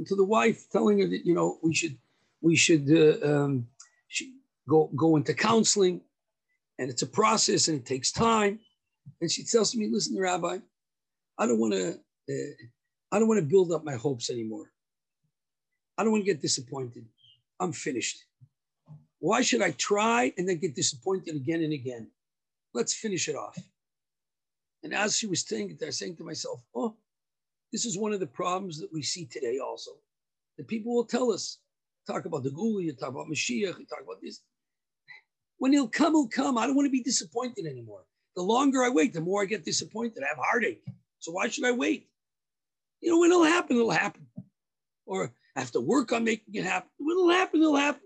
to 0.06 0.16
the 0.16 0.24
wife, 0.24 0.68
telling 0.70 1.00
her 1.00 1.08
that 1.08 1.24
you 1.24 1.34
know 1.34 1.58
we 1.62 1.74
should 1.74 1.96
we 2.42 2.56
should 2.56 2.88
uh, 2.90 3.26
um, 3.26 3.66
go, 4.68 4.90
go 4.96 5.16
into 5.16 5.34
counseling, 5.34 6.00
and 6.78 6.90
it's 6.90 7.02
a 7.02 7.06
process 7.06 7.68
and 7.68 7.80
it 7.80 7.86
takes 7.86 8.12
time. 8.12 8.60
And 9.20 9.30
she 9.30 9.44
tells 9.44 9.74
me, 9.74 9.88
listen, 9.90 10.18
Rabbi, 10.18 10.58
I 11.38 11.46
don't 11.46 11.58
want 11.58 11.74
to, 11.74 11.92
uh, 11.92 12.52
I 13.12 13.18
don't 13.18 13.28
want 13.28 13.40
to 13.40 13.46
build 13.46 13.72
up 13.72 13.84
my 13.84 13.94
hopes 13.94 14.30
anymore. 14.30 14.70
I 15.98 16.02
don't 16.02 16.12
want 16.12 16.24
to 16.24 16.32
get 16.32 16.40
disappointed. 16.40 17.04
I'm 17.58 17.72
finished. 17.72 18.24
Why 19.18 19.42
should 19.42 19.62
I 19.62 19.72
try 19.72 20.32
and 20.38 20.48
then 20.48 20.58
get 20.58 20.74
disappointed 20.74 21.36
again 21.36 21.62
and 21.62 21.72
again? 21.72 22.08
Let's 22.72 22.94
finish 22.94 23.28
it 23.28 23.36
off. 23.36 23.58
And 24.82 24.94
as 24.94 25.16
she 25.16 25.26
was 25.26 25.42
saying 25.42 25.70
it, 25.70 25.82
I 25.82 25.86
was 25.86 25.98
saying 25.98 26.16
to 26.16 26.24
myself, 26.24 26.62
oh, 26.74 26.96
this 27.72 27.84
is 27.84 27.98
one 27.98 28.12
of 28.12 28.20
the 28.20 28.26
problems 28.26 28.80
that 28.80 28.92
we 28.92 29.02
see 29.02 29.26
today 29.26 29.58
also. 29.58 29.92
That 30.56 30.68
people 30.68 30.94
will 30.94 31.04
tell 31.04 31.30
us, 31.32 31.58
talk 32.06 32.24
about 32.24 32.44
the 32.44 32.50
Gula, 32.50 32.82
you 32.82 32.92
talk 32.92 33.10
about 33.10 33.26
Mashiach, 33.26 33.78
you 33.78 33.86
talk 33.86 34.02
about 34.02 34.22
this. 34.22 34.40
When 35.58 35.72
he'll 35.72 35.88
come, 35.88 36.14
he'll 36.14 36.28
come. 36.28 36.56
I 36.56 36.66
don't 36.66 36.76
want 36.76 36.86
to 36.86 36.90
be 36.90 37.02
disappointed 37.02 37.66
anymore. 37.66 38.04
The 38.36 38.42
longer 38.42 38.82
I 38.82 38.88
wait, 38.88 39.12
the 39.12 39.20
more 39.20 39.42
I 39.42 39.44
get 39.44 39.64
disappointed. 39.64 40.22
I 40.22 40.28
have 40.28 40.38
heartache. 40.38 40.82
So 41.18 41.32
why 41.32 41.48
should 41.48 41.64
I 41.64 41.72
wait? 41.72 42.09
You 43.00 43.10
know, 43.10 43.18
when 43.20 43.30
it'll 43.30 43.44
happen, 43.44 43.76
it'll 43.76 43.90
happen. 43.90 44.26
Or 45.06 45.32
I 45.56 45.60
have 45.60 45.72
to 45.72 45.80
work 45.80 46.12
on 46.12 46.24
making 46.24 46.54
it 46.54 46.64
happen. 46.64 46.90
When 46.98 47.16
it'll 47.16 47.30
happen, 47.30 47.60
it'll 47.60 47.76
happen. 47.76 48.02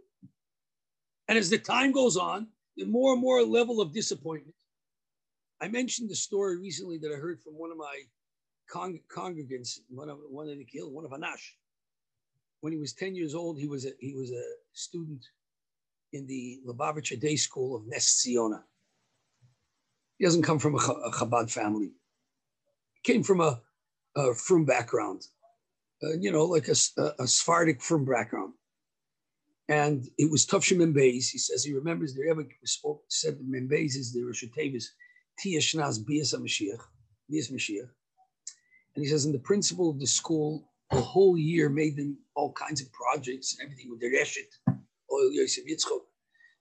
And 1.29 1.39
as 1.39 1.51
the 1.51 1.59
time 1.59 1.93
goes 1.93 2.17
on, 2.17 2.49
the 2.77 2.85
more 2.85 3.13
and 3.13 3.21
more 3.21 3.43
level 3.43 3.81
of 3.81 3.93
disappointment. 3.93 4.55
I 5.61 5.69
mentioned 5.69 6.11
the 6.11 6.17
story 6.17 6.59
recently 6.59 6.99
that 6.99 7.13
I 7.13 7.17
heard 7.17 7.41
from 7.41 7.55
one 7.55 7.71
of 7.71 7.77
my 7.77 8.03
con- 8.69 9.01
congregants, 9.09 9.79
one 9.89 10.09
of 10.09 10.19
one 10.29 10.49
of 10.49 10.59
the 10.59 10.65
kill, 10.65 10.91
one 10.91 11.05
of 11.05 11.13
Anash. 11.13 11.53
When 12.61 12.73
he 12.73 12.79
was 12.79 12.93
10 12.93 13.15
years 13.15 13.35
old, 13.35 13.59
he 13.59 13.67
was 13.67 13.87
a 13.87 13.91
he 13.99 14.15
was 14.15 14.31
a 14.31 14.43
student 14.73 15.25
in 16.13 16.27
the 16.27 16.61
Lubavitcher 16.67 17.19
Day 17.19 17.37
School 17.37 17.77
of 17.77 17.87
Nes 17.87 18.25
Ziona. 18.25 18.63
He 20.19 20.25
doesn't 20.25 20.43
come 20.43 20.59
from 20.59 20.75
a, 20.75 20.79
a 20.79 21.13
Chabad 21.13 21.51
family. 21.51 21.93
He 22.95 23.13
came 23.13 23.23
from 23.23 23.41
a, 23.41 23.61
a 24.16 24.35
from 24.35 24.64
background, 24.64 25.26
uh, 26.02 26.14
you 26.18 26.30
know, 26.30 26.44
like 26.44 26.68
a, 26.68 26.76
a, 27.18 27.26
Sephardic 27.26 27.83
from 27.83 28.04
background. 28.04 28.52
And 29.68 30.06
it 30.18 30.30
was 30.30 30.47
Tufshim 30.47 30.78
Membeis. 30.78 31.30
He 31.30 31.38
says 31.38 31.64
he 31.64 31.73
remembers 31.73 32.14
the 32.14 32.23
Rebbe 32.23 32.49
spoke, 32.64 33.02
said 33.09 33.38
the 33.38 33.44
Membeis 33.44 33.97
is 33.97 34.12
the 34.12 34.23
Rosh 34.23 34.44
Tevis, 34.56 34.85
Tia 35.38 35.61
Shnaz 35.61 36.04
Bias 36.06 36.35
Mashiach, 36.35 36.83
Bias 37.30 37.50
Mashiach. 37.50 37.88
And 38.94 39.04
he 39.04 39.11
says, 39.11 39.25
in 39.25 39.33
the 39.33 39.38
principal 39.38 39.90
of 39.90 39.99
the 39.99 40.06
school, 40.06 40.71
the 40.90 41.00
whole 41.00 41.37
year 41.37 41.68
made 41.68 41.97
them 41.97 42.16
all 42.35 42.52
kinds 42.52 42.80
of 42.80 42.92
projects 42.92 43.56
and 43.59 43.64
everything 43.64 43.90
with 43.90 44.00
the 44.00 44.06
Reshet, 44.06 44.76
Oil 45.12 45.33
Yosef 45.33 45.64
Yitzchok, 45.66 46.02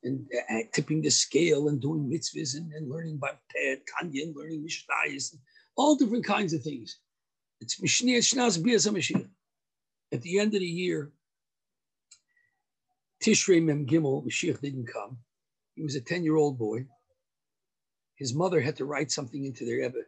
and 0.03 0.25
uh, 0.49 0.59
tipping 0.73 1.01
the 1.01 1.11
scale 1.11 1.67
and 1.67 1.79
doing 1.81 2.09
mitzvahs 2.09 2.55
and, 2.55 2.71
and 2.73 2.89
learning 2.89 3.15
about 3.15 3.39
Tanya 3.53 4.23
and 4.23 4.35
learning 4.35 4.65
Mishnayos, 4.65 5.35
all 5.75 5.95
different 5.95 6.25
kinds 6.25 6.53
of 6.53 6.63
things. 6.63 6.99
It's 7.63 7.81
Mishnah 7.81 8.19
Shnaz 8.19 8.61
Bias 8.61 8.87
Mashiach. 8.87 9.29
At 10.11 10.21
the 10.21 10.37
end 10.37 10.53
of 10.53 10.59
the 10.59 10.65
year, 10.65 11.13
Tishrei 13.23 13.63
Mem 13.63 13.85
Gimel, 13.85 14.21
Mashiach 14.27 14.59
didn't 14.59 14.91
come. 14.91 15.19
He 15.73 15.81
was 15.81 15.95
a 15.95 16.01
10 16.01 16.25
year 16.25 16.35
old 16.35 16.57
boy. 16.57 16.85
His 18.15 18.33
mother 18.33 18.59
had 18.59 18.75
to 18.75 18.85
write 18.85 19.11
something 19.11 19.45
into 19.45 19.63
their 19.63 19.77
Rebbe 19.77 20.03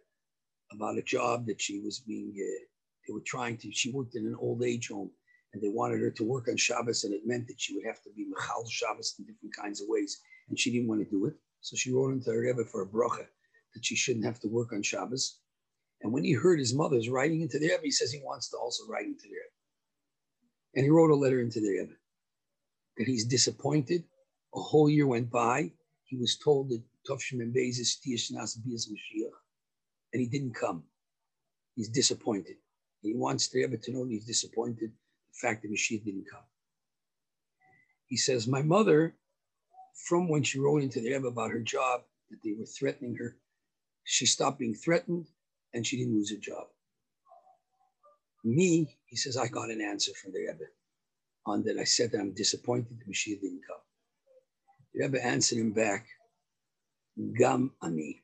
about 0.74 0.98
a 0.98 1.02
job 1.02 1.46
that 1.46 1.62
she 1.62 1.80
was 1.80 2.00
being, 2.00 2.36
uh, 2.36 2.66
they 3.08 3.14
were 3.14 3.24
trying 3.26 3.56
to, 3.60 3.72
she 3.72 3.90
worked 3.90 4.18
in 4.18 4.26
an 4.26 4.36
old 4.38 4.62
age 4.62 4.90
home 4.90 5.12
and 5.54 5.64
they 5.64 5.70
wanted 5.70 6.02
her 6.02 6.12
to 6.12 6.26
work 6.26 6.50
on 6.50 6.58
Shabbos 6.58 7.06
and 7.06 7.14
it 7.14 7.22
meant 7.26 7.48
that 7.48 7.62
she 7.62 7.74
would 7.74 7.86
have 7.86 8.02
to 8.04 8.10
be 8.18 8.26
Mechal 8.26 8.70
Shabbos 8.70 9.16
in 9.18 9.24
different 9.28 9.56
kinds 9.56 9.80
of 9.80 9.88
ways. 9.88 10.20
And 10.50 10.60
she 10.60 10.74
didn't 10.74 10.90
want 10.90 11.06
to 11.06 11.10
do 11.10 11.26
it. 11.28 11.36
So 11.62 11.78
she 11.78 11.94
wrote 11.94 12.12
into 12.12 12.32
her 12.32 12.42
Rebbe 12.42 12.66
for 12.66 12.82
a 12.82 12.86
bracha 12.86 13.28
that 13.74 13.86
she 13.86 13.96
shouldn't 13.96 14.26
have 14.26 14.42
to 14.42 14.50
work 14.50 14.74
on 14.74 14.84
Shabbos. 14.84 15.40
And 16.06 16.14
when 16.14 16.24
he 16.24 16.34
heard 16.34 16.60
his 16.60 16.76
mother's 16.76 17.10
writing 17.10 17.42
into 17.42 17.58
the 17.58 17.68
Rebbe, 17.68 17.82
he 17.82 17.90
says 17.90 18.12
he 18.12 18.22
wants 18.24 18.48
to 18.50 18.58
also 18.58 18.84
write 18.88 19.08
into 19.08 19.24
the 19.24 19.30
Rebbe. 19.30 19.56
And 20.76 20.84
he 20.84 20.92
wrote 20.92 21.10
a 21.10 21.16
letter 21.16 21.42
into 21.42 21.60
the 21.60 21.80
Rebbe 21.80 21.94
that 23.00 23.08
he's 23.08 23.26
disappointed. 23.26 24.04
A 24.54 24.60
whole 24.60 24.88
year 24.88 25.08
went 25.08 25.32
by. 25.32 25.72
He 26.04 26.16
was 26.16 26.38
told 26.38 26.70
that 26.70 26.84
Tofshim 27.10 27.42
and 27.42 27.56
Beis 27.56 27.80
Bezis 27.80 27.98
Tiyashnas 28.06 28.64
Bias 28.64 28.88
Mashiach, 28.88 29.34
and 30.14 30.22
he 30.22 30.28
didn't 30.28 30.54
come. 30.54 30.84
He's 31.74 31.90
disappointed. 31.90 32.58
He 33.02 33.16
wants 33.16 33.48
the 33.48 33.64
Rebbe 33.64 33.78
to 33.78 33.92
know 33.92 34.06
he's 34.06 34.28
disappointed 34.28 34.92
the 34.92 35.38
fact 35.42 35.64
that 35.64 35.72
Mashiach 35.72 36.06
didn't 36.06 36.28
come. 36.32 36.46
He 38.06 38.18
says, 38.18 38.46
My 38.46 38.62
mother, 38.62 39.16
from 40.08 40.30
when 40.30 40.44
she 40.44 40.60
wrote 40.60 40.84
into 40.84 41.02
the 41.02 41.12
Rebbe 41.12 41.26
about 41.26 41.50
her 41.50 41.62
job, 41.62 42.04
that 42.30 42.44
they 42.44 42.54
were 42.54 42.68
threatening 42.68 43.16
her, 43.16 43.38
she 44.04 44.28
stopped 44.28 44.60
being 44.60 44.76
threatened 44.76 45.26
and 45.76 45.86
she 45.86 45.98
didn't 45.98 46.16
lose 46.16 46.32
her 46.32 46.40
job. 46.40 46.68
Me, 48.44 48.98
he 49.06 49.16
says, 49.18 49.38
I 49.38 49.48
got 49.48 49.70
an 49.70 49.82
answer 49.82 50.14
from 50.22 50.32
the 50.32 50.40
Rebbe 50.40 50.66
on 51.46 51.64
that 51.64 51.78
I 51.78 51.84
said 51.84 52.12
that 52.12 52.20
I'm 52.20 52.34
disappointed 52.34 52.98
the 52.98 53.12
Mashiach 53.12 53.42
didn't 53.42 53.62
come. 53.68 53.78
The 54.94 55.04
Rebbe 55.06 55.24
answered 55.24 55.60
him 55.60 55.74
back, 55.74 56.08
Gam 57.38 57.72
ani. 57.84 58.24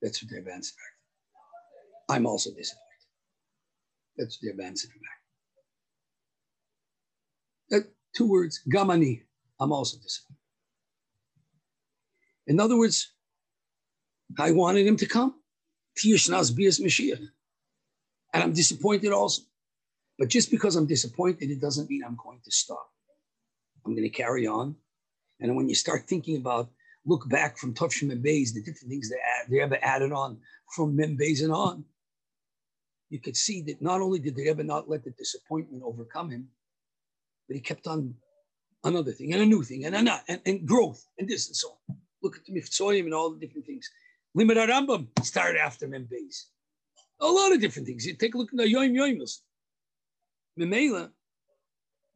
That's 0.00 0.22
what 0.22 0.30
the 0.30 0.36
Rebbe 0.36 0.52
answered 0.52 0.76
back. 0.76 2.16
I'm 2.16 2.26
also 2.26 2.50
disappointed. 2.50 2.80
That's 4.16 4.36
what 4.36 4.40
the 4.42 4.50
Rebbe 4.52 4.64
answered 4.64 4.90
him 4.90 5.00
back. 7.70 7.82
That, 7.84 7.92
two 8.16 8.28
words, 8.28 8.60
Gam 8.70 8.90
ani. 8.90 9.22
I'm 9.60 9.72
also 9.72 9.98
disappointed. 9.98 10.38
In 12.46 12.58
other 12.58 12.78
words, 12.78 13.12
I 14.38 14.52
wanted 14.52 14.86
him 14.86 14.96
to 14.96 15.06
come. 15.06 15.39
Tiyushnaz 16.00 16.56
bias 16.56 16.80
Mashiach. 16.80 17.28
And 18.32 18.42
I'm 18.42 18.52
disappointed 18.52 19.12
also. 19.12 19.42
But 20.18 20.28
just 20.28 20.50
because 20.50 20.76
I'm 20.76 20.86
disappointed, 20.86 21.50
it 21.50 21.60
doesn't 21.60 21.88
mean 21.90 22.02
I'm 22.06 22.16
going 22.22 22.40
to 22.44 22.50
stop. 22.50 22.90
I'm 23.84 23.92
going 23.92 24.04
to 24.04 24.10
carry 24.10 24.46
on. 24.46 24.76
And 25.40 25.56
when 25.56 25.68
you 25.68 25.74
start 25.74 26.06
thinking 26.06 26.36
about, 26.36 26.68
look 27.06 27.28
back 27.28 27.56
from 27.56 27.74
Tufshim 27.74 28.12
and 28.12 28.22
Bays, 28.22 28.52
the 28.52 28.60
different 28.60 28.90
things 28.90 29.08
they, 29.08 29.16
add, 29.16 29.50
they 29.50 29.60
ever 29.60 29.78
added 29.82 30.12
on 30.12 30.38
from 30.74 30.96
Membeis 30.96 31.42
and 31.42 31.52
on, 31.52 31.84
you 33.08 33.18
could 33.18 33.36
see 33.36 33.62
that 33.62 33.82
not 33.82 34.00
only 34.00 34.18
did 34.18 34.36
they 34.36 34.48
ever 34.48 34.62
not 34.62 34.88
let 34.88 35.04
the 35.04 35.10
disappointment 35.12 35.82
overcome 35.84 36.30
him, 36.30 36.48
but 37.48 37.56
he 37.56 37.60
kept 37.60 37.86
on 37.86 38.14
another 38.84 39.12
thing 39.12 39.32
and 39.32 39.42
a 39.42 39.46
new 39.46 39.62
thing 39.62 39.84
and 39.84 40.08
a, 40.08 40.22
and, 40.28 40.40
and 40.46 40.66
growth 40.66 41.04
and 41.18 41.28
this 41.28 41.48
and 41.48 41.56
so 41.56 41.76
on. 41.88 41.96
Look 42.22 42.36
at 42.36 42.44
the 42.44 42.52
Miftsoyim 42.52 43.04
and 43.04 43.14
all 43.14 43.30
the 43.30 43.40
different 43.40 43.66
things. 43.66 43.90
Limit 44.34 44.56
Rambam 44.58 45.08
started 45.24 45.58
after 45.58 45.88
Membeis. 45.88 46.46
A 47.20 47.26
lot 47.26 47.52
of 47.52 47.60
different 47.60 47.86
things. 47.86 48.06
You 48.06 48.14
take 48.14 48.34
a 48.34 48.38
look 48.38 48.52
at 48.52 48.56
the 48.56 48.64
Yoim 48.64 48.92
Yoimos. 48.92 49.38
Memela, 50.58 51.10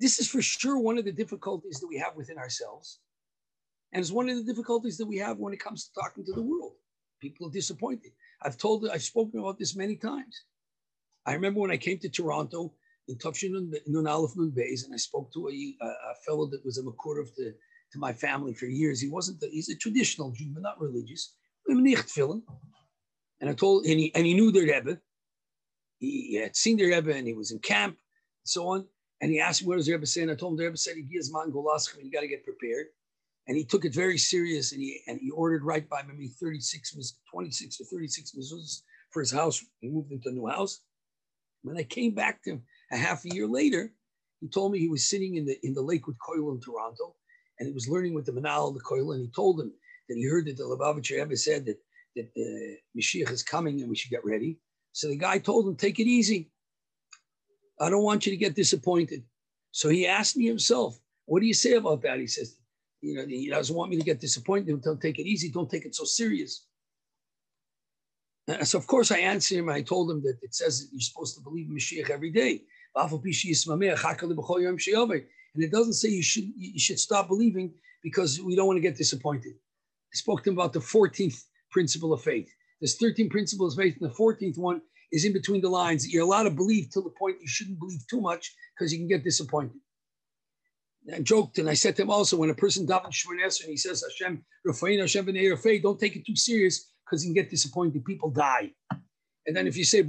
this 0.01 0.19
is 0.19 0.29
for 0.29 0.41
sure 0.41 0.79
one 0.79 0.99
of 0.99 1.05
the 1.05 1.13
difficulties 1.13 1.81
that 1.81 1.87
we 1.87 1.99
have 1.99 2.15
within 2.17 2.39
ourselves. 2.39 3.01
And 3.93 4.01
it's 4.01 4.13
one 4.13 4.29
of 4.29 4.37
the 4.37 4.45
difficulties 4.45 4.97
that 4.99 5.07
we 5.07 5.19
have 5.19 5.39
when 5.39 5.53
it 5.53 5.61
comes 5.61 5.85
to 5.85 6.01
talking 6.01 6.25
to 6.25 6.33
the 6.33 6.43
world. 6.43 6.73
People 7.21 7.49
are 7.49 7.53
disappointed. 7.53 8.13
I've 8.43 8.59
told, 8.59 8.89
I've 8.89 9.03
spoken 9.03 9.41
about 9.41 9.59
this 9.59 9.77
many 9.77 9.97
times. 9.97 10.45
I 11.27 11.33
remember 11.33 11.61
when 11.61 11.71
I 11.71 11.77
came 11.77 11.99
to 12.01 12.09
Toronto 12.09 12.75
in 13.09 13.17
Tufshin 13.17 13.73
Nun 13.87 14.07
Aleph 14.07 14.37
Nun 14.37 14.51
Bays, 14.51 14.85
and 14.85 14.93
I 14.93 14.99
spoke 14.99 15.33
to 15.33 15.49
a, 15.49 15.77
a, 15.81 16.15
fellow 16.27 16.47
that 16.47 16.65
was 16.65 16.79
a 16.79 16.83
Makur 16.83 17.25
to, 17.37 17.53
to 17.93 17.99
my 17.99 18.13
family 18.13 18.53
for 18.53 18.67
years. 18.67 19.01
He 19.01 19.09
wasn't, 19.09 19.41
the, 19.41 19.49
he's 19.49 19.69
a 19.69 19.77
traditional 19.77 20.33
Jew, 20.33 20.51
but 20.53 20.63
not 20.63 20.81
religious. 20.81 21.35
And 23.41 23.51
I 23.51 23.55
told, 23.55 23.85
and 23.85 23.99
he, 23.99 24.15
and 24.15 24.27
he 24.27 24.35
knew 24.35 24.53
their 24.53 24.63
Rebbe. 24.65 24.99
He, 25.99 26.35
had 26.35 26.57
seen 26.57 26.77
the 26.77 26.85
Rebbe 26.85 27.15
and 27.15 27.27
he 27.27 27.35
was 27.35 27.51
in 27.51 27.59
camp 27.59 27.93
and 27.95 28.49
so 28.49 28.69
on. 28.69 28.87
And 29.21 29.31
he 29.31 29.41
asked 29.41 29.63
me, 29.63 29.69
what 29.69 29.77
does 29.77 29.87
the 29.87 29.93
Rebbe 29.93 30.07
say? 30.07 30.23
And 30.23 30.31
I 30.31 30.35
told 30.35 30.53
him 30.53 30.57
the 30.59 30.65
Rebbe 30.65 30.77
said, 30.77 30.97
he 30.97 31.03
gives 31.03 31.33
man 31.33 31.51
golaschim, 31.51 32.05
you 32.05 32.11
got 32.11 32.21
to 32.21 32.29
get 32.29 32.45
prepared. 32.45 32.87
And 33.47 33.57
he 33.57 33.65
took 33.65 33.85
it 33.85 33.95
very 33.95 34.17
serious 34.19 34.73
and 34.73 34.81
he 34.81 35.01
and 35.07 35.21
he 35.21 35.31
ordered 35.31 35.65
right 35.65 35.87
by 35.89 36.03
maybe 36.03 36.29
36, 36.29 37.15
26 37.31 37.81
or 37.81 37.85
36 37.85 38.33
mezuzahs 38.33 38.83
for 39.11 39.21
his 39.21 39.31
house. 39.33 39.63
He 39.81 39.89
moved 39.89 40.13
into 40.13 40.31
a 40.31 40.33
new 40.33 40.47
house. 40.47 40.81
When 41.63 41.77
I 41.77 41.83
came 41.83 42.15
back 42.15 42.43
to 42.43 42.53
him 42.53 42.63
a 42.91 42.97
half 42.97 43.25
a 43.25 43.35
year 43.35 43.47
later, 43.47 43.93
he 44.41 44.49
told 44.49 44.73
me 44.73 44.79
he 44.79 44.89
was 44.89 45.09
sitting 45.09 45.37
in 45.37 45.45
the 45.45 45.59
in 45.63 45.75
the 45.75 45.83
Lakewood 45.83 46.17
Koil 46.27 46.55
in 46.55 46.61
Toronto 46.61 47.17
and 47.59 47.69
he 47.69 47.75
was 47.75 47.89
learning 47.89 48.15
with 48.15 48.27
the 48.27 48.33
Manal 48.33 48.69
of 48.69 48.75
the 48.75 48.81
Koil. 48.81 49.15
And 49.15 49.23
he 49.23 49.31
told 49.35 49.61
him 49.61 49.73
that 50.09 50.17
he 50.17 50.29
heard 50.29 50.47
that 50.47 50.57
the 50.57 50.65
Lubavitcher 50.65 51.19
Rebbe 51.19 51.37
said 51.37 51.65
that, 51.67 51.79
that 52.17 52.33
the 52.35 52.77
Mashiach 52.97 53.31
is 53.31 53.43
coming 53.43 53.81
and 53.81 53.89
we 53.89 53.97
should 53.97 54.11
get 54.11 54.25
ready. 54.25 54.59
So 54.93 55.09
the 55.09 55.17
guy 55.17 55.39
told 55.39 55.67
him, 55.67 55.77
take 55.77 55.99
it 55.99 56.07
easy. 56.07 56.51
I 57.81 57.91
don't 57.91 58.05
want 58.05 58.27
you 58.27 58.33
to 58.33 58.37
get 58.37 58.55
disappointed. 58.55 59.25
So 59.73 59.89
he 59.89 60.07
asked 60.07 60.37
me 60.37 60.47
himself, 60.47 60.99
what 61.27 61.41
do 61.41 61.47
you 61.47 61.55
say 61.55 61.75
about 61.75 62.03
that? 62.03 62.21
He 62.21 62.27
says, 62.27 62.57
you 63.01 63.17
know, 63.17 63.27
he 63.27 63.51
doesn't 63.51 63.75
want 63.75 63.91
me 63.91 63.97
to 63.97 64.05
get 64.05 64.21
disappointed. 64.21 64.81
Don't 64.83 65.01
take 65.01 65.19
it 65.19 65.27
easy. 65.27 65.51
Don't 65.51 65.71
take 65.71 65.85
it 65.85 65.95
so 65.95 66.05
serious. 66.05 66.67
And 68.47 68.69
so 68.69 68.79
of 68.79 68.87
course 68.87 69.11
I 69.11 69.19
answered 69.19 69.59
him. 69.59 69.69
I 69.69 69.83
told 69.83 70.11
him 70.11 70.23
that 70.23 70.37
it 70.43 70.55
says 70.55 70.81
that 70.81 70.89
you're 70.93 71.01
supposed 71.01 71.35
to 71.37 71.43
believe 71.43 71.69
in 71.69 71.77
Mashiach 71.77 72.11
every 72.11 72.31
day. 72.31 72.63
And 72.97 73.25
it 75.65 75.71
doesn't 75.71 75.93
say 75.95 76.09
you 76.09 76.23
should 76.23 76.53
you 76.57 76.79
should 76.79 77.01
stop 77.01 77.29
believing 77.29 77.73
because 78.03 78.41
we 78.41 78.55
don't 78.55 78.67
want 78.67 78.77
to 78.77 78.83
get 78.83 78.97
disappointed. 78.97 79.55
I 80.15 80.17
spoke 80.17 80.45
to 80.45 80.51
him 80.51 80.59
about 80.59 80.73
the 80.73 80.81
14th 80.81 81.43
principle 81.71 82.13
of 82.13 82.23
faith. 82.23 82.49
There's 82.81 82.97
13 82.99 83.29
principles 83.31 83.77
of 83.77 83.83
faith, 83.83 83.97
and 84.01 84.11
the 84.11 84.15
14th 84.15 84.59
one 84.59 84.81
is 85.11 85.25
in 85.25 85.33
between 85.33 85.61
the 85.61 85.69
lines. 85.69 86.13
You're 86.13 86.23
allowed 86.23 86.45
to 86.45 86.51
believe 86.51 86.91
till 86.91 87.03
the 87.03 87.11
point 87.11 87.37
you 87.41 87.49
shouldn't 87.49 87.79
believe 87.79 88.07
too 88.09 88.21
much 88.21 88.55
because 88.79 88.93
you 88.93 88.99
can 88.99 89.09
get 89.09 89.25
disappointed. 89.25 89.81
I 91.13 91.21
joked 91.21 91.59
and 91.59 91.69
I 91.69 91.75
said 91.75 91.97
to 91.97 92.03
him 92.03 92.11
also 92.11 92.37
when 92.37 92.51
a 92.51 92.55
person 92.55 92.87
davens 92.87 93.13
Shmones 93.13 93.61
and 93.61 93.71
he 93.71 93.77
says 93.77 94.03
Hashem 94.03 94.43
Rafain 94.67 95.01
Hashem 95.01 95.27
B'nei 95.27 95.83
don't 95.83 96.01
take 96.01 96.17
it 96.17 96.25
too 96.25 96.37
serious 96.37 96.93
because 97.05 97.23
you 97.23 97.29
can 97.29 97.43
get 97.43 97.51
disappointed. 97.51 98.05
People 98.05 98.31
die. 98.31 98.71
And 99.47 99.55
then 99.55 99.67
if 99.67 99.77
you 99.77 99.85
say 99.85 100.03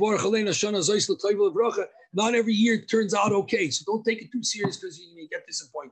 not 2.14 2.34
every 2.34 2.54
year 2.54 2.82
turns 2.82 3.14
out 3.14 3.34
okay. 3.34 3.70
So 3.70 3.84
don't 3.86 4.06
take 4.06 4.22
it 4.22 4.32
too 4.32 4.44
serious 4.44 4.78
because 4.78 4.98
you 4.98 5.14
may 5.18 5.28
get 5.28 5.46
disappointed. 5.46 5.92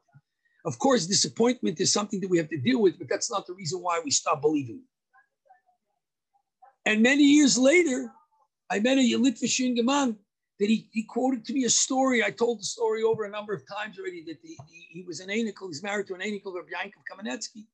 Of 0.65 0.79
course, 0.79 1.05
disappointment 1.05 1.79
is 1.79 1.91
something 1.91 2.21
that 2.21 2.29
we 2.29 2.37
have 2.37 2.49
to 2.49 2.57
deal 2.57 2.81
with, 2.81 2.97
but 2.97 3.09
that's 3.09 3.29
not 3.29 3.45
the 3.47 3.53
reason 3.53 3.81
why 3.81 4.01
we 4.03 4.11
stop 4.11 4.41
believing. 4.41 4.81
And 6.85 7.01
many 7.01 7.23
years 7.23 7.57
later, 7.57 8.11
I 8.69 8.79
met 8.79 8.97
a 8.97 9.01
Yelitva 9.01 9.77
Gaman 9.77 10.15
that 10.59 10.69
he, 10.69 10.89
he 10.91 11.03
quoted 11.03 11.45
to 11.45 11.53
me 11.53 11.65
a 11.65 11.69
story. 11.69 12.23
I 12.23 12.31
told 12.31 12.59
the 12.59 12.65
story 12.65 13.03
over 13.03 13.25
a 13.25 13.29
number 13.29 13.53
of 13.53 13.63
times 13.67 13.99
already 13.99 14.23
that 14.25 14.41
the, 14.41 14.57
the, 14.69 14.75
he 14.89 15.03
was 15.05 15.19
an 15.19 15.29
Anikel, 15.29 15.67
he's 15.67 15.83
married 15.83 16.07
to 16.07 16.13
an 16.13 16.21
Anikel, 16.21 16.55
Rabbi 16.55 16.69
Yankov 16.69 17.03
Kamenetsky. 17.11 17.65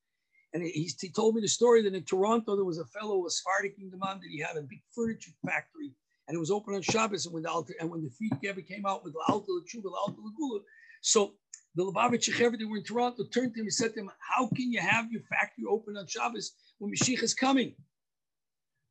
And 0.54 0.64
he, 0.64 0.92
he 1.00 1.10
told 1.10 1.36
me 1.36 1.42
the 1.42 1.48
story 1.48 1.84
that 1.84 1.94
in 1.94 2.04
Toronto, 2.04 2.56
there 2.56 2.66
was 2.66 2.80
a 2.80 2.86
fellow, 2.86 3.26
a 3.28 3.30
Sephardic 3.30 3.78
Gaman, 3.80 4.20
that 4.22 4.30
he 4.30 4.40
had 4.40 4.58
a 4.58 4.62
big 4.62 4.82
furniture 4.96 5.32
factory 5.46 5.92
and 6.30 6.36
it 6.36 6.40
was 6.40 6.52
open 6.52 6.76
on 6.76 6.82
Shabbos. 6.84 7.26
And 7.26 7.34
when 7.34 7.44
the 7.44 7.50
Alter, 7.50 7.74
and 7.80 7.90
when 7.90 8.04
the 8.04 8.12
Frierdiker 8.12 8.66
came 8.66 8.86
out 8.86 9.04
with 9.04 9.14
the 9.14 9.20
Alta 9.28 9.52
Tshuva, 9.66 9.92
Alta 9.98 10.22
Lagula, 10.22 10.60
so 11.02 11.34
the 11.76 11.84
Lubavitch 11.84 12.34
Chever 12.34 12.58
that 12.58 12.68
were 12.68 12.78
in 12.78 12.84
Toronto 12.84 13.24
turned 13.26 13.54
to 13.54 13.60
him 13.60 13.66
and 13.66 13.74
said 13.74 13.94
to 13.94 14.02
him, 14.02 14.12
How 14.20 14.48
can 14.48 14.72
you 14.72 14.80
have 14.80 15.12
your 15.12 15.22
factory 15.22 15.66
open 15.70 15.98
on 15.98 16.08
Shabbos 16.08 16.54
when 16.80 16.92
Mashiach 16.92 17.24
is 17.24 17.34
coming? 17.34 17.76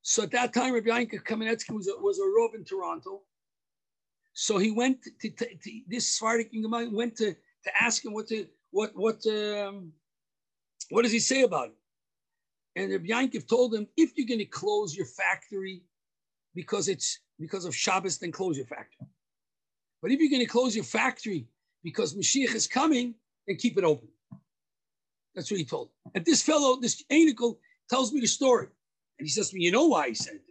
So 0.02 0.23
at 0.23 0.30
that 0.30 0.54
time, 0.54 0.75
Rabbi 0.75 0.88
Yanka 0.88 1.18
Kamenetsky 1.18 1.75
was 1.75 1.88
a, 1.88 2.00
was 2.00 2.18
a 2.18 2.23
Rov 2.23 2.54
in 2.54 2.64
Toronto. 2.64 3.23
So 4.32 4.58
he 4.58 4.70
went 4.70 5.02
to, 5.02 5.30
to, 5.30 5.47
to 5.47 5.80
this 5.88 6.08
Sephardic 6.16 6.50
went 6.52 7.16
to, 7.16 7.32
to 7.35 7.82
ask 7.82 8.04
him 8.04 8.14
what 8.14 8.28
to, 8.28 8.47
what 8.70 8.92
what 8.94 9.26
um, 9.26 9.92
what 10.90 11.02
does 11.02 11.12
he 11.12 11.18
say 11.18 11.42
about 11.42 11.68
it? 11.68 11.75
And 12.76 12.92
Rabbi 12.92 13.06
Yankov 13.06 13.49
told 13.49 13.75
him, 13.75 13.88
if 13.97 14.12
you're 14.16 14.28
going 14.28 14.38
to 14.38 14.44
close 14.44 14.94
your 14.94 15.06
factory 15.06 15.82
because 16.54 16.88
it's 16.88 17.18
because 17.40 17.64
of 17.64 17.75
Shabbos, 17.75 18.18
then 18.18 18.30
close 18.30 18.56
your 18.56 18.66
factory. 18.66 19.08
But 20.00 20.12
if 20.12 20.20
you're 20.20 20.30
going 20.30 20.47
to 20.47 20.47
close 20.47 20.76
your 20.76 20.85
factory 20.85 21.49
because 21.82 22.14
Mashiach 22.14 22.54
is 22.54 22.66
coming, 22.66 23.14
then 23.47 23.56
keep 23.56 23.78
it 23.78 23.85
open. 23.85 24.08
That's 25.35 25.50
what 25.50 25.58
he 25.58 25.64
told. 25.64 25.90
And 26.14 26.25
this 26.25 26.42
fellow, 26.42 26.80
this 26.80 27.04
Anikel, 27.12 27.58
tells 27.88 28.12
me 28.12 28.20
the 28.20 28.26
story. 28.26 28.66
And 29.18 29.26
he 29.26 29.30
says 29.30 29.50
to 29.50 29.56
me, 29.56 29.64
you 29.64 29.73
know 29.73 29.87
why 29.87 30.08
he 30.08 30.14
said 30.14 30.35
it? 30.35 30.42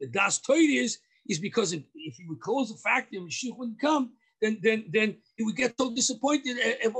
The 0.00 0.06
Das 0.08 0.40
Toid 0.40 0.68
is, 0.68 0.98
is 1.28 1.38
because 1.38 1.72
if, 1.72 1.82
if 1.94 2.16
he 2.16 2.26
would 2.28 2.40
close 2.40 2.68
the 2.70 2.76
factory 2.76 3.18
and 3.18 3.28
Mashiach 3.28 3.56
wouldn't 3.56 3.80
come, 3.80 4.12
then 4.40 4.58
then 4.60 4.84
then 4.92 5.16
he 5.36 5.44
would 5.44 5.56
get 5.56 5.74
so 5.78 5.94
disappointed. 5.94 6.56
Eh, 6.60 6.74
eh, 6.82 6.90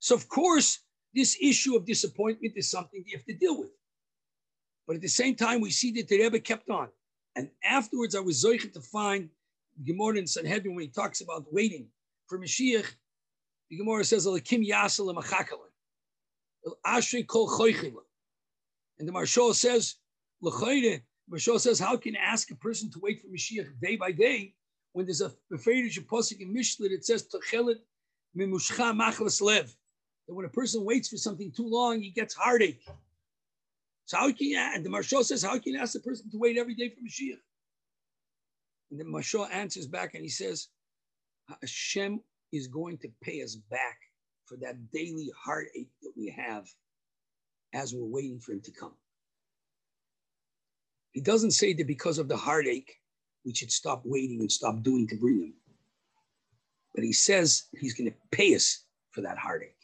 so 0.00 0.14
of 0.16 0.28
course, 0.28 0.80
this 1.14 1.36
issue 1.40 1.76
of 1.76 1.86
disappointment 1.86 2.54
is 2.56 2.68
something 2.68 3.04
you 3.06 3.16
have 3.16 3.24
to 3.26 3.34
deal 3.34 3.60
with. 3.60 3.70
But 4.86 4.96
at 4.96 5.02
the 5.02 5.08
same 5.08 5.36
time, 5.36 5.60
we 5.60 5.70
see 5.70 5.92
that 5.92 6.08
the 6.08 6.20
Rebbe 6.20 6.40
kept 6.40 6.68
on. 6.68 6.88
And 7.36 7.48
afterwards, 7.64 8.16
I 8.16 8.20
was 8.20 8.44
zoichet 8.44 8.72
to 8.72 8.80
find 8.80 9.30
Gemara 9.84 10.18
in 10.18 10.26
Sanhedrin 10.26 10.74
when 10.74 10.84
he 10.84 10.90
talks 10.90 11.20
about 11.20 11.52
waiting 11.52 11.88
for 12.28 12.38
Mashiach. 12.38 12.86
The 13.70 13.76
Gemara 13.76 14.04
says, 14.04 14.26
"Alakim 14.26 14.66
yasel 14.66 15.14
ashri 16.86 17.26
kol 17.26 17.48
And 18.98 19.08
the 19.08 19.12
Maharshal 19.12 19.54
says. 19.54 19.96
Maharshal 20.42 21.60
says, 21.60 21.78
"How 21.78 21.96
can 21.96 22.14
you 22.14 22.20
ask 22.20 22.50
a 22.50 22.56
person 22.56 22.90
to 22.90 23.00
wait 23.00 23.20
for 23.20 23.28
Mashiach 23.28 23.80
day 23.80 23.96
by 23.96 24.12
day 24.12 24.54
when 24.92 25.06
there's 25.06 25.20
a 25.20 25.34
Beferish 25.50 25.98
Apostle 25.98 26.38
in 26.40 26.52
Mishnah 26.52 26.88
that 26.88 27.04
says 27.04 27.28
Tochelet 27.28 27.80
mimushcha 28.36 28.94
machlas 28.94 29.40
lev." 29.40 29.74
That 30.28 30.34
when 30.34 30.46
a 30.46 30.50
person 30.50 30.84
waits 30.84 31.08
for 31.08 31.16
something 31.16 31.50
too 31.52 31.66
long, 31.66 32.00
he 32.00 32.10
gets 32.10 32.34
heartache. 32.34 32.84
So 34.06 34.18
how 34.18 34.32
can 34.32 34.46
you, 34.48 34.58
and 34.58 34.84
the 34.84 34.90
Maharshal 34.90 35.24
says, 35.24 35.42
how 35.42 35.58
can 35.58 35.72
you 35.74 35.80
ask 35.80 35.94
the 35.94 36.00
person 36.00 36.30
to 36.30 36.38
wait 36.38 36.58
every 36.58 36.74
day 36.74 36.90
for 36.90 37.00
Mashiach? 37.00 37.40
And 38.92 39.00
the 39.00 39.04
Maharshal 39.04 39.50
answers 39.50 39.86
back 39.86 40.12
and 40.14 40.22
he 40.22 40.28
says, 40.28 40.68
Hashem 41.62 42.20
is 42.52 42.66
going 42.66 42.98
to 42.98 43.08
pay 43.22 43.42
us 43.42 43.56
back 43.56 43.98
for 44.44 44.58
that 44.58 44.90
daily 44.92 45.32
heartache 45.42 45.88
that 46.02 46.12
we 46.14 46.28
have 46.28 46.68
as 47.72 47.94
we're 47.94 48.04
waiting 48.04 48.38
for 48.38 48.52
him 48.52 48.60
to 48.60 48.70
come. 48.70 48.92
He 51.12 51.22
doesn't 51.22 51.52
say 51.52 51.72
that 51.72 51.86
because 51.86 52.18
of 52.18 52.28
the 52.28 52.36
heartache, 52.36 53.00
we 53.46 53.54
should 53.54 53.72
stop 53.72 54.02
waiting 54.04 54.40
and 54.40 54.52
stop 54.52 54.82
doing 54.82 55.08
to 55.08 55.16
bring 55.16 55.40
him. 55.40 55.54
But 56.94 57.04
he 57.04 57.14
says 57.14 57.64
he's 57.80 57.94
going 57.94 58.10
to 58.10 58.16
pay 58.30 58.54
us 58.54 58.84
for 59.12 59.22
that 59.22 59.38
heartache. 59.38 59.74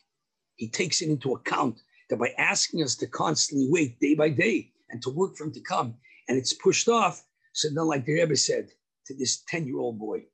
He 0.57 0.68
takes 0.68 1.01
it 1.01 1.09
into 1.09 1.33
account 1.33 1.81
that 2.11 2.18
by 2.18 2.35
asking 2.37 2.83
us 2.83 2.94
to 2.97 3.07
constantly 3.07 3.68
wait 3.71 3.99
day 4.01 4.14
by 4.14 4.29
day 4.29 4.71
and 4.90 5.01
to 5.01 5.11
work 5.11 5.35
for 5.35 5.44
him 5.44 5.53
to 5.53 5.61
come, 5.61 5.94
and 6.29 6.37
it's 6.37 6.53
pushed 6.53 6.90
off, 6.90 7.25
so 7.53 7.68
then, 7.68 7.87
like 7.87 8.05
the 8.05 8.12
Rebbe 8.12 8.37
said 8.37 8.68
to 9.09 9.14
this 9.16 9.42
10 9.49 9.66
year 9.66 9.79
old 9.79 9.99
boy, 9.99 10.25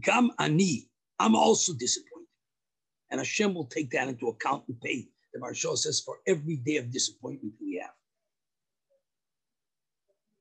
Gam 0.00 0.30
ani, 0.38 0.88
I'm 1.18 1.36
also 1.36 1.72
disappointed. 1.74 2.26
And 3.10 3.20
Hashem 3.20 3.54
will 3.54 3.66
take 3.66 3.90
that 3.92 4.08
into 4.08 4.28
account 4.28 4.64
and 4.68 4.80
pay, 4.80 5.06
the 5.32 5.40
Maharshal 5.40 5.76
says, 5.76 6.00
for 6.00 6.16
every 6.26 6.56
day 6.56 6.76
of 6.76 6.90
disappointment 6.90 7.54
we 7.60 7.80
have. 7.82 7.92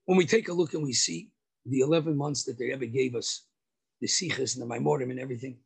When 0.05 0.17
we 0.17 0.25
take 0.25 0.47
a 0.49 0.53
look 0.53 0.73
and 0.73 0.83
we 0.83 0.93
see 0.93 1.31
the 1.65 1.81
11 1.81 2.17
months 2.17 2.43
that 2.45 2.57
they 2.57 2.71
ever 2.71 2.85
gave 2.85 3.15
us, 3.15 3.43
the 3.99 4.07
Sikhs 4.07 4.55
and 4.55 4.63
the 4.63 4.73
Maimorim 4.73 5.11
and 5.11 5.19
everything, 5.19 5.57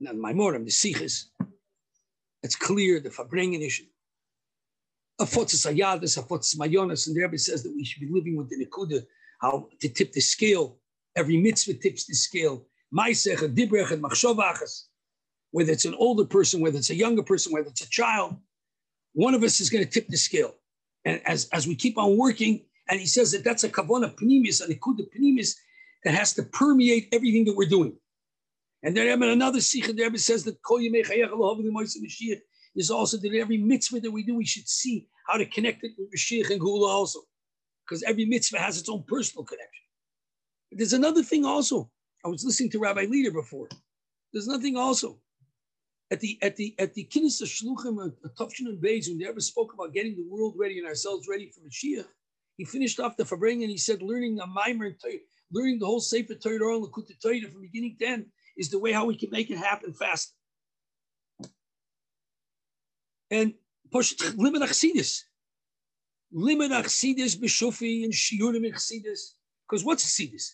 not 0.00 0.14
the 0.14 0.20
Maimorim, 0.20 0.64
the 0.64 0.70
Sikhs, 0.70 1.30
it's 2.42 2.56
clear 2.56 2.98
the 2.98 3.10
Farbrengen 3.10 3.64
issue 3.64 3.84
a 5.22 5.24
ayadis, 5.24 6.18
a 6.18 6.22
fotzes 6.22 6.56
mayonis, 6.56 7.06
and 7.06 7.16
the 7.16 7.22
Rebbe 7.22 7.38
says 7.38 7.62
that 7.62 7.72
we 7.74 7.84
should 7.84 8.00
be 8.00 8.08
living 8.10 8.36
with 8.36 8.50
the 8.50 8.64
nekuda, 8.64 9.04
how 9.40 9.68
to 9.80 9.88
tip 9.88 10.12
the 10.12 10.20
scale. 10.20 10.78
Every 11.16 11.36
mitzvah 11.36 11.74
tips 11.74 12.06
the 12.06 12.14
scale. 12.14 12.66
Maisech, 12.94 13.38
dibrech, 13.54 13.90
and 13.90 14.02
machshavachas. 14.02 14.84
Whether 15.50 15.72
it's 15.72 15.84
an 15.84 15.94
older 15.94 16.24
person, 16.24 16.60
whether 16.60 16.78
it's 16.78 16.90
a 16.90 16.94
younger 16.94 17.22
person, 17.22 17.52
whether 17.52 17.68
it's 17.68 17.82
a 17.82 17.90
child, 17.90 18.36
one 19.12 19.34
of 19.34 19.42
us 19.42 19.60
is 19.60 19.68
going 19.68 19.84
to 19.84 19.90
tip 19.90 20.08
the 20.08 20.16
scale. 20.16 20.54
And 21.04 21.20
as, 21.26 21.48
as 21.52 21.66
we 21.66 21.74
keep 21.74 21.98
on 21.98 22.16
working, 22.16 22.64
and 22.88 22.98
he 22.98 23.06
says 23.06 23.32
that 23.32 23.44
that's 23.44 23.64
a 23.64 23.68
kavona 23.68 24.14
pnimis, 24.14 24.62
a 24.64 24.72
nekuda 24.72 25.04
pnimis 25.16 25.54
that 26.04 26.14
has 26.14 26.32
to 26.34 26.42
permeate 26.42 27.08
everything 27.12 27.44
that 27.44 27.56
we're 27.56 27.68
doing. 27.68 27.96
And 28.82 28.96
then 28.96 29.22
another 29.22 29.60
sikh, 29.60 29.86
the 29.86 30.02
Rebbe 30.02 30.18
says 30.18 30.42
that 30.44 30.60
kol 30.62 30.80
is 32.74 32.90
also 32.90 33.16
that 33.18 33.34
every 33.34 33.58
mitzvah 33.58 34.00
that 34.00 34.10
we 34.10 34.22
do, 34.24 34.34
we 34.34 34.44
should 34.44 34.68
see 34.68 35.06
how 35.28 35.36
to 35.36 35.46
connect 35.46 35.84
it 35.84 35.92
with 35.98 36.12
Mashiach 36.12 36.50
and 36.50 36.60
Gula 36.60 36.88
also. 36.88 37.20
Because 37.86 38.02
every 38.02 38.24
mitzvah 38.24 38.58
has 38.58 38.78
its 38.78 38.88
own 38.88 39.04
personal 39.06 39.44
connection. 39.44 39.84
There's 40.74 40.92
another 40.92 41.22
thing 41.22 41.44
also. 41.44 41.90
I 42.24 42.28
was 42.28 42.44
listening 42.44 42.70
to 42.70 42.78
Rabbi 42.78 43.04
Leader 43.04 43.30
before. 43.30 43.68
There's 44.32 44.46
nothing 44.46 44.76
also. 44.76 45.18
At 46.10 46.20
the 46.20 46.38
at 46.42 46.56
the 46.56 46.74
at 46.78 46.94
the 46.94 47.08
Kinnis 47.12 47.40
of 47.40 47.48
Shluchim, 47.48 47.98
uh, 47.98 48.06
uh, 48.06 48.10
a 48.24 48.28
Tufshin 48.30 48.66
and 48.66 48.82
Beis, 48.82 49.08
when 49.08 49.18
they 49.18 49.26
ever 49.26 49.40
spoke 49.40 49.72
about 49.72 49.94
getting 49.94 50.14
the 50.14 50.26
world 50.28 50.54
ready 50.58 50.78
and 50.78 50.86
ourselves 50.86 51.26
ready 51.28 51.50
for 51.50 51.60
Mashiach, 51.60 52.06
he 52.56 52.64
finished 52.64 53.00
off 53.00 53.16
the 53.16 53.24
Fabring 53.24 53.62
and 53.62 53.70
he 53.70 53.78
said, 53.78 54.02
learning 54.02 54.38
a 54.38 54.46
Maimer, 54.46 54.86
and 54.86 54.96
learning 55.50 55.78
the 55.78 55.86
whole 55.86 56.00
Sefer 56.00 56.34
Torah 56.34 56.76
and 56.76 56.84
Lakut 56.84 57.08
Torah 57.22 57.50
from 57.50 57.62
beginning 57.62 57.96
to 57.98 58.06
end 58.06 58.26
is 58.56 58.68
the 58.68 58.78
way 58.78 58.92
how 58.92 59.06
we 59.06 59.16
can 59.16 59.30
make 59.30 59.50
it 59.50 59.56
happen 59.56 59.92
fast. 59.94 60.34
And 63.30 63.54
limit 64.36 64.62
achsidis. 64.62 65.22
Limit 66.30 66.72
achsidis 66.72 67.36
b'shufi 67.38 68.04
and 68.04 68.12
shiurim 68.12 68.70
achsidis. 68.70 69.32
Because 69.66 69.82
what's 69.82 70.04
achsidis? 70.04 70.50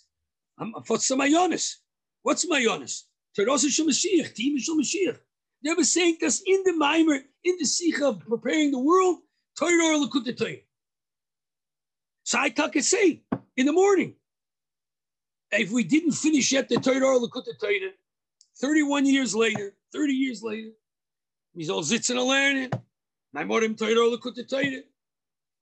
What's 0.86 1.10
mayonis? 1.10 1.76
What's 2.22 2.46
mayonis? 2.46 3.04
Terosa 3.36 3.68
shel 3.68 3.86
Mashiach, 3.86 4.34
team 4.34 4.58
shel 4.58 4.76
Mashiach. 4.76 5.18
They 5.64 5.74
were 5.74 5.84
saying 5.84 6.18
this 6.20 6.42
in 6.46 6.62
the 6.64 6.72
mimer, 6.72 7.20
in 7.44 7.56
the 7.58 7.64
sikha 7.64 8.08
of 8.08 8.20
preparing 8.20 8.70
the 8.70 8.78
world, 8.78 9.18
Torah 9.58 9.96
or 9.96 10.06
Lakut 10.06 10.62
So 12.24 12.38
I 12.38 12.50
can 12.50 12.82
say 12.82 13.22
in 13.56 13.66
the 13.66 13.72
morning, 13.72 14.14
if 15.50 15.70
we 15.70 15.82
didn't 15.84 16.12
finish 16.12 16.52
yet 16.52 16.68
the 16.68 16.76
Torah 16.76 17.16
or 17.16 17.20
Lakut 17.20 17.46
31 18.60 19.06
years 19.06 19.34
later, 19.34 19.74
30 19.92 20.12
years 20.12 20.42
later, 20.42 20.70
He's 21.58 21.70
all 21.70 21.82
sitzen 21.82 22.10
and 22.10 22.20
learning. 22.20 22.70
Maimorim 23.34 23.76
Torah 23.76 23.94
Lakut 23.94 24.48
Torah. 24.48 24.82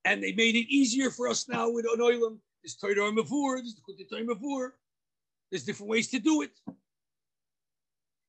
And 0.05 0.23
they 0.23 0.33
made 0.33 0.55
it 0.55 0.69
easier 0.69 1.11
for 1.11 1.27
us 1.27 1.49
now 1.49 1.71
with 1.71 1.87
Onoilim. 1.87 2.37
There's 2.63 2.77
Torah 2.77 3.11
Mavur, 3.11 3.57
there's 3.57 3.77
Lakut 3.77 4.09
Torah 4.11 4.25
Mavur. 4.25 4.73
There's 5.51 5.65
different 5.65 5.91
ways 5.91 6.09
to 6.09 6.19
do 6.19 6.43
it. 6.43 6.51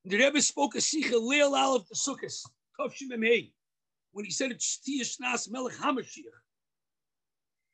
The 0.06 0.18
Rebbe 0.18 0.42
spoke 0.42 0.76
a 0.76 0.82
Sikha 0.82 1.16
Leil 1.16 1.76
of 1.76 1.88
the 1.88 1.96
Sukkot, 1.96 2.34
Tovshim 2.80 3.12
Emhei, 3.14 3.52
when 4.12 4.26
he 4.26 4.32
said 4.32 4.52
it's 4.52 4.80
Tiyash 4.88 5.20
Nas 5.20 5.50
Melech 5.50 5.76
HaMashiach. 5.76 6.42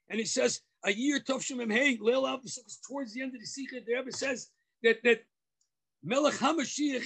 And 0.09 0.19
he 0.19 0.25
says, 0.25 0.61
a 0.83 0.91
year 0.91 1.19
Tovshim 1.19 1.57
Emhei, 1.57 1.99
Leil 1.99 2.27
Aleph 2.27 2.41
the 2.41 2.49
Sukkot, 2.49 2.81
towards 2.87 3.13
the 3.13 3.21
end 3.21 3.35
of 3.35 3.41
the 3.41 3.45
Sikha, 3.45 3.81
the 3.85 3.93
Rebbe 3.93 4.11
says 4.11 4.49
that, 4.81 5.03
that 5.03 5.21
Melech 6.03 6.35
HaMashiach 6.35 7.05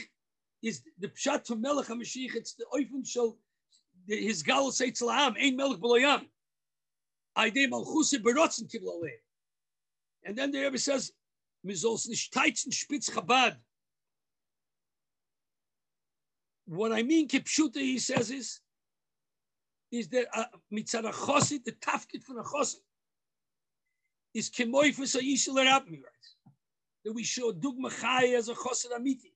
is 0.64 0.82
the 1.00 1.10
pshat 1.10 1.46
from 1.46 1.62
Melech 1.62 1.88
HaMashiach. 1.88 2.36
It's 2.36 2.54
the 2.54 2.66
oifen 2.74 3.08
shel 3.08 3.38
his 4.08 4.42
gal 4.42 4.72
say 4.72 4.92
tzlaam 4.92 5.36
ein 5.40 5.56
Melech 5.56 5.80
b'loyam. 5.80 6.26
And 7.36 7.54
then 10.36 10.52
the 10.52 10.62
Rebbe 10.62 10.78
says, 10.78 11.12
Mizos 11.68 12.08
nishtaitzen 12.08 12.74
spitz 12.74 13.10
Chabad. 13.10 13.58
What 16.66 16.92
I 16.92 17.04
mean, 17.04 17.28
kipshuta, 17.28 17.78
he 17.78 18.00
says 18.00 18.32
is, 18.32 18.60
is 19.92 20.10
that 20.10 20.28
uh, 20.34 20.46
mitzad 20.74 21.06
uh, 21.06 21.12
chosid, 21.12 21.64
the 21.64 21.72
tafkid 21.74 22.24
from 22.24 22.40
a 22.40 22.44
chosid, 22.44 22.82
is 24.34 24.50
kemoifus 24.50 25.16
a 25.16 25.20
yishel 25.20 25.56
erabmi, 25.56 26.02
right? 26.04 26.28
That 27.06 27.14
we 27.14 27.24
show 27.24 27.52
dugma 27.54 27.90
chai 28.02 28.36
as 28.36 28.50
a 28.50 28.54
chosid 28.54 28.92
amiti. 28.98 29.32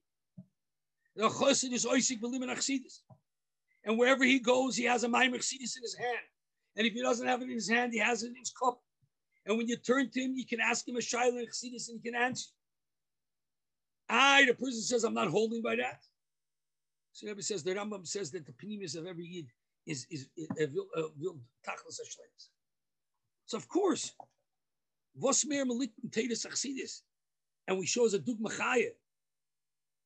The 1.16 1.30
chosid 1.30 1.72
is 1.72 1.86
oisik 1.86 2.20
b'lim 2.22 2.44
achsidis. 2.50 3.00
And 3.86 3.98
wherever 3.98 4.24
he 4.24 4.40
goes, 4.40 4.76
he 4.76 4.84
has 4.86 5.04
a 5.04 5.08
maimer 5.08 5.38
chsidis 5.38 5.78
in 5.78 5.84
his 5.84 5.96
hand. 5.96 6.28
And 6.76 6.88
if 6.88 6.94
he 6.94 7.02
doesn't 7.02 7.28
have 7.28 7.42
it 7.42 7.46
in 7.46 7.52
his 7.52 7.70
hand, 7.70 7.94
he 7.94 8.00
has 8.00 8.24
it 8.24 8.28
in 8.28 8.36
his 8.36 8.52
cup. 8.52 8.82
And 9.46 9.58
when 9.58 9.68
you 9.68 9.76
turn 9.78 10.10
to 10.12 10.22
him, 10.22 10.34
you 10.36 10.46
can 10.46 10.60
ask 10.62 10.88
him 10.88 10.96
a 10.96 11.00
shaila 11.00 11.40
and 11.40 11.50
chsidis 11.50 11.90
and 11.90 12.00
he 12.02 12.12
can 12.12 12.20
answer. 12.20 12.50
I, 14.08 14.46
the 14.46 14.54
person 14.54 14.82
says, 14.82 15.04
I'm 15.04 15.14
not 15.14 15.30
holding 15.30 15.62
by 15.62 15.78
that. 15.78 16.02
So 17.14 17.28
Rebbe 17.28 17.42
says, 17.42 17.64
the 17.64 17.74
Rambam 17.74 18.06
says 18.06 18.32
that 18.32 18.46
the 18.46 18.54
pnimis 18.54 18.98
of 18.98 19.06
every 19.06 19.26
yid 19.26 19.48
is 19.86 20.06
is 20.10 20.28
a 20.60 20.64
uh, 20.64 21.02
uh, 21.02 21.08
vil 21.18 21.40
tachlis 21.68 22.00
hashlems. 22.00 22.50
So 23.46 23.58
of 23.58 23.68
course, 23.68 24.14
vos 25.16 25.46
mer 25.46 25.66
melik 25.66 25.92
tedes 26.10 26.46
achsidis, 26.46 27.02
and 27.68 27.78
we 27.78 27.86
show 27.86 28.06
as 28.06 28.14
a 28.14 28.20
dugma 28.20 28.52
chaya. 28.52 28.92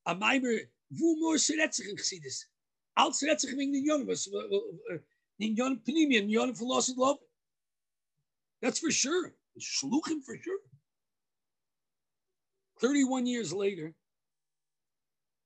A 0.07 0.15
maimer 0.15 0.59
vu 0.91 1.19
more 1.19 1.35
seretzich 1.35 1.89
in 1.89 1.95
chsidis. 1.95 2.45
Al 2.97 3.11
seretzich 3.11 3.53
wegen 3.55 3.73
den 3.73 3.85
yonim, 3.85 4.09
uh, 4.09 4.97
den 5.39 5.55
yonim 5.55 5.79
pnimi, 5.83 6.19
den 6.19 6.29
yonim 6.29 6.57
philosophy 6.57 6.99
love. 6.99 7.17
That's 8.61 8.79
for 8.79 8.91
sure. 8.91 9.33
Shluchim 9.59 10.23
for 10.25 10.37
sure. 10.41 10.59
31 12.81 13.25
years 13.25 13.53
later, 13.53 13.93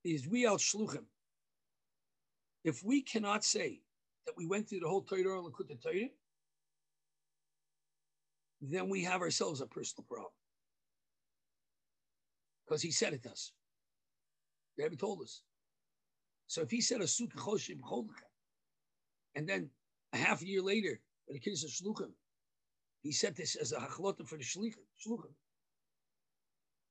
is 0.03 0.27
we 0.27 0.47
out 0.47 0.59
shluchim. 0.59 1.05
If 2.63 2.83
we 2.83 3.01
cannot 3.01 3.43
say 3.43 3.81
that 4.25 4.35
we 4.37 4.45
went 4.45 4.67
through 4.69 4.81
the 4.81 4.87
whole 4.87 5.01
Torah 5.01 5.39
and 5.39 5.45
Lakutta 5.45 5.81
Torah, 5.81 6.09
then 8.61 8.89
we 8.89 9.03
have 9.03 9.21
ourselves 9.21 9.61
a 9.61 9.67
personal 9.67 10.05
problem. 10.07 10.31
Because 12.65 12.81
he 12.81 12.91
said 12.91 13.13
it 13.13 13.23
to 13.23 13.31
us. 13.31 13.51
The 14.77 14.83
Rebbe 14.83 14.95
told 14.95 15.21
us. 15.21 15.41
So 16.47 16.61
if 16.61 16.71
he 16.71 16.81
said 16.81 17.01
a 17.01 17.05
sukkah 17.05 18.03
and 19.35 19.47
then 19.47 19.69
a 20.13 20.17
half 20.17 20.41
a 20.41 20.47
year 20.47 20.61
later, 20.61 20.99
the 21.27 21.39
kids 21.39 21.63
are 21.63 21.67
shluchim, 21.67 22.11
he 23.01 23.11
said 23.11 23.35
this 23.35 23.55
as 23.55 23.71
a 23.71 23.77
hachlota 23.77 24.27
for 24.27 24.37
the 24.37 24.43
shluchim. 24.43 24.75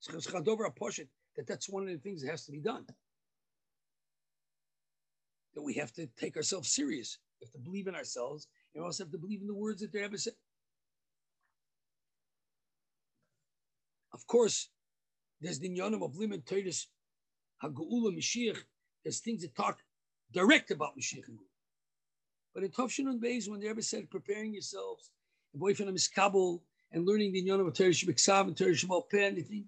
it's 0.07 0.33
over 0.47 0.65
a 0.65 0.71
portion 0.71 1.07
that 1.35 1.47
that's 1.47 1.69
one 1.69 1.83
of 1.83 1.89
the 1.89 1.97
things 1.97 2.21
that 2.21 2.31
has 2.31 2.45
to 2.45 2.51
be 2.51 2.59
done. 2.59 2.85
That 5.53 5.61
we 5.61 5.75
have 5.75 5.93
to 5.93 6.07
take 6.17 6.35
ourselves 6.35 6.69
serious. 6.69 7.17
We 7.39 7.45
have 7.45 7.53
to 7.53 7.59
believe 7.59 7.87
in 7.87 7.95
ourselves, 7.95 8.47
and 8.73 8.83
we 8.83 8.85
also 8.85 9.03
have 9.03 9.11
to 9.11 9.17
believe 9.17 9.41
in 9.41 9.47
the 9.47 9.55
words 9.55 9.81
that 9.81 9.91
they 9.91 10.03
ever 10.03 10.17
said. 10.17 10.33
Of 14.13 14.25
course, 14.25 14.69
there's 15.39 15.59
the 15.59 15.69
Nyanim 15.69 16.03
of 16.03 16.17
Limit 16.17 16.45
Titus 16.45 16.87
Haguula 17.63 18.15
Mashiach. 18.15 18.57
There's 19.03 19.19
things 19.19 19.43
that 19.43 19.55
talk 19.55 19.79
direct 20.33 20.71
about 20.71 20.97
Mashiach 20.97 21.27
and 21.27 21.39
But 22.53 22.63
in 22.63 22.71
Tovshin 22.71 23.07
and 23.07 23.21
Beis, 23.21 23.47
when 23.47 23.59
they 23.59 23.69
ever 23.69 23.81
said 23.81 24.09
preparing 24.09 24.53
yourselves, 24.53 25.11
boyfriend 25.57 25.89
of 25.89 26.13
Kabul, 26.13 26.63
and 26.91 27.05
learning 27.05 27.33
the 27.33 27.43
Nyanim 27.43 27.67
of 27.67 27.73
Torah 27.73 27.89
Shabbat 27.89 28.47
and 28.47 28.57
Torah 28.57 28.71
Shabbat 28.71 29.13
anything, 29.13 29.65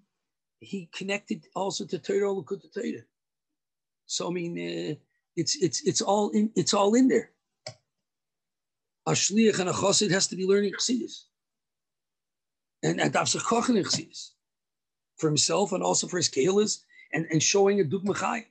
he 0.60 0.88
connected 0.92 1.46
also 1.54 1.84
to 1.86 1.98
Torah 1.98 2.28
Olukut 2.28 2.62
Torah. 2.72 3.04
So 4.06 4.28
I 4.28 4.32
mean, 4.32 4.52
uh, 4.58 4.94
it's 5.36 5.56
it's 5.56 5.82
it's 5.86 6.00
all 6.00 6.30
in 6.30 6.50
it's 6.54 6.74
all 6.74 6.94
in 6.94 7.08
there 7.08 7.30
a 9.06 9.12
shliach 9.12 9.58
and 9.58 9.68
a 9.68 10.12
has 10.14 10.26
to 10.28 10.36
be 10.36 10.46
learning 10.46 10.72
chassidus. 10.72 11.24
And 12.82 13.00
sich 13.00 13.42
kochen 13.42 13.76
in 13.76 13.84
for 15.16 15.28
himself 15.28 15.72
and 15.72 15.82
also 15.82 16.06
for 16.06 16.16
his 16.16 16.28
kehilas 16.28 16.82
and, 17.12 17.26
and 17.30 17.42
showing 17.42 17.80
a 17.80 17.84
dugma 17.84 18.16
chai. 18.16 18.46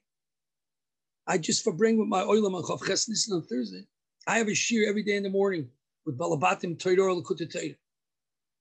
I 1.27 1.37
just 1.37 1.63
for 1.63 1.73
bring 1.73 1.97
with 1.97 2.07
my 2.07 2.21
oilam 2.21 2.55
on 2.55 2.63
chav 2.63 2.79
chesnis 2.79 3.31
on 3.31 3.43
Thursday. 3.43 3.85
I 4.27 4.37
have 4.37 4.47
a 4.47 4.53
shear 4.53 4.87
every 4.87 5.03
day 5.03 5.15
in 5.15 5.23
the 5.23 5.29
morning 5.29 5.69
with 6.05 6.17
balabatim 6.17 6.79
Torah 6.79 7.15
Lakutta 7.15 7.75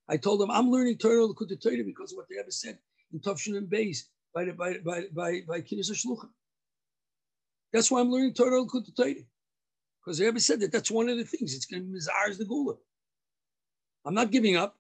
I 0.09 0.17
told 0.17 0.41
them 0.41 0.51
I'm 0.51 0.71
learning 0.71 0.99
Torah 0.99 1.29
Lakutta 1.29 1.85
because 1.85 2.13
of 2.13 2.19
what 2.19 2.27
they 2.29 2.39
ever 2.39 2.51
said 2.51 2.79
in 3.13 3.21
Tavshin 3.21 3.57
and 3.57 3.69
Beis 3.69 4.05
by 4.35 4.45
the, 4.45 4.53
by 4.53 4.79
by 4.85 5.05
by 5.15 5.41
by 5.47 5.61
Kiddush 5.61 5.91
Shluchim. 6.05 6.29
That's 7.73 7.91
why 7.91 8.01
I'm 8.01 8.11
learning 8.11 8.35
Torah 8.35 8.63
Lakutta 8.63 9.25
because 10.01 10.19
the 10.19 10.25
Rebbe 10.25 10.41
said 10.41 10.61
that 10.61 10.73
that's 10.73 10.91
one 10.91 11.09
of 11.09 11.19
the 11.19 11.25
things. 11.25 11.55
It's 11.55 11.67
going 11.67 11.83
to 11.83 11.87
be 11.87 11.93
Mizar's 11.95 12.39
the 12.39 12.45
Gula. 12.45 12.75
I'm 14.05 14.15
not 14.15 14.31
giving 14.31 14.57
up. 14.57 14.77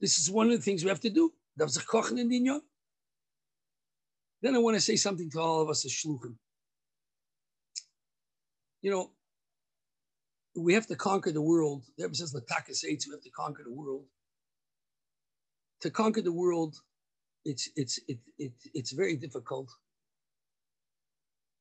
This 0.00 0.18
is 0.18 0.30
one 0.30 0.46
of 0.46 0.52
the 0.52 0.62
things 0.62 0.82
we 0.82 0.90
have 0.90 1.00
to 1.00 1.10
do. 1.10 1.32
Then 1.56 1.70
I 4.54 4.58
want 4.58 4.76
to 4.76 4.80
say 4.80 4.96
something 4.96 5.30
to 5.30 5.40
all 5.40 5.62
of 5.62 5.70
us 5.70 5.84
as 5.84 5.92
shluchim. 5.92 6.34
You 8.82 8.90
know, 8.90 9.10
we 10.56 10.74
have 10.74 10.86
to 10.86 10.96
conquer 10.96 11.32
the 11.32 11.42
world. 11.42 11.84
The 11.96 12.04
Rebbe 12.04 12.14
says, 12.14 12.34
Latakas 12.34 12.82
we 12.84 12.98
have 13.12 13.22
to 13.22 13.30
conquer 13.30 13.62
the 13.64 13.72
world. 13.72 14.04
To 15.80 15.90
conquer 15.90 16.22
the 16.22 16.32
world, 16.32 16.76
it's, 17.44 17.68
it's, 17.76 17.98
it, 18.08 18.18
it, 18.38 18.52
it's 18.72 18.92
very 18.92 19.16
difficult. 19.16 19.70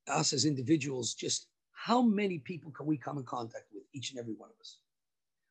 Us 0.07 0.33
as 0.33 0.45
individuals 0.45 1.13
just 1.13 1.47
how 1.71 2.01
many 2.01 2.39
people 2.39 2.71
can 2.71 2.85
we 2.85 2.97
come 2.97 3.17
in 3.17 3.25
contact 3.25 3.65
with, 3.73 3.83
each 3.93 4.11
and 4.11 4.19
every 4.19 4.33
one 4.33 4.49
of 4.49 4.55
us? 4.61 4.77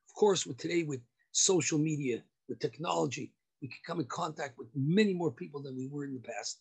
Of 0.09 0.15
course, 0.15 0.47
with 0.47 0.57
today, 0.59 0.83
with 0.83 1.01
social 1.33 1.79
media, 1.79 2.23
with 2.49 2.59
technology, 2.59 3.33
we 3.61 3.69
can 3.69 3.79
come 3.87 4.01
in 4.01 4.07
contact 4.07 4.59
with 4.59 4.69
many 4.75 5.15
more 5.15 5.31
people 5.31 5.63
than 5.63 5.77
we 5.77 5.89
were 5.89 6.05
in 6.05 6.15
the 6.15 6.21
past. 6.21 6.61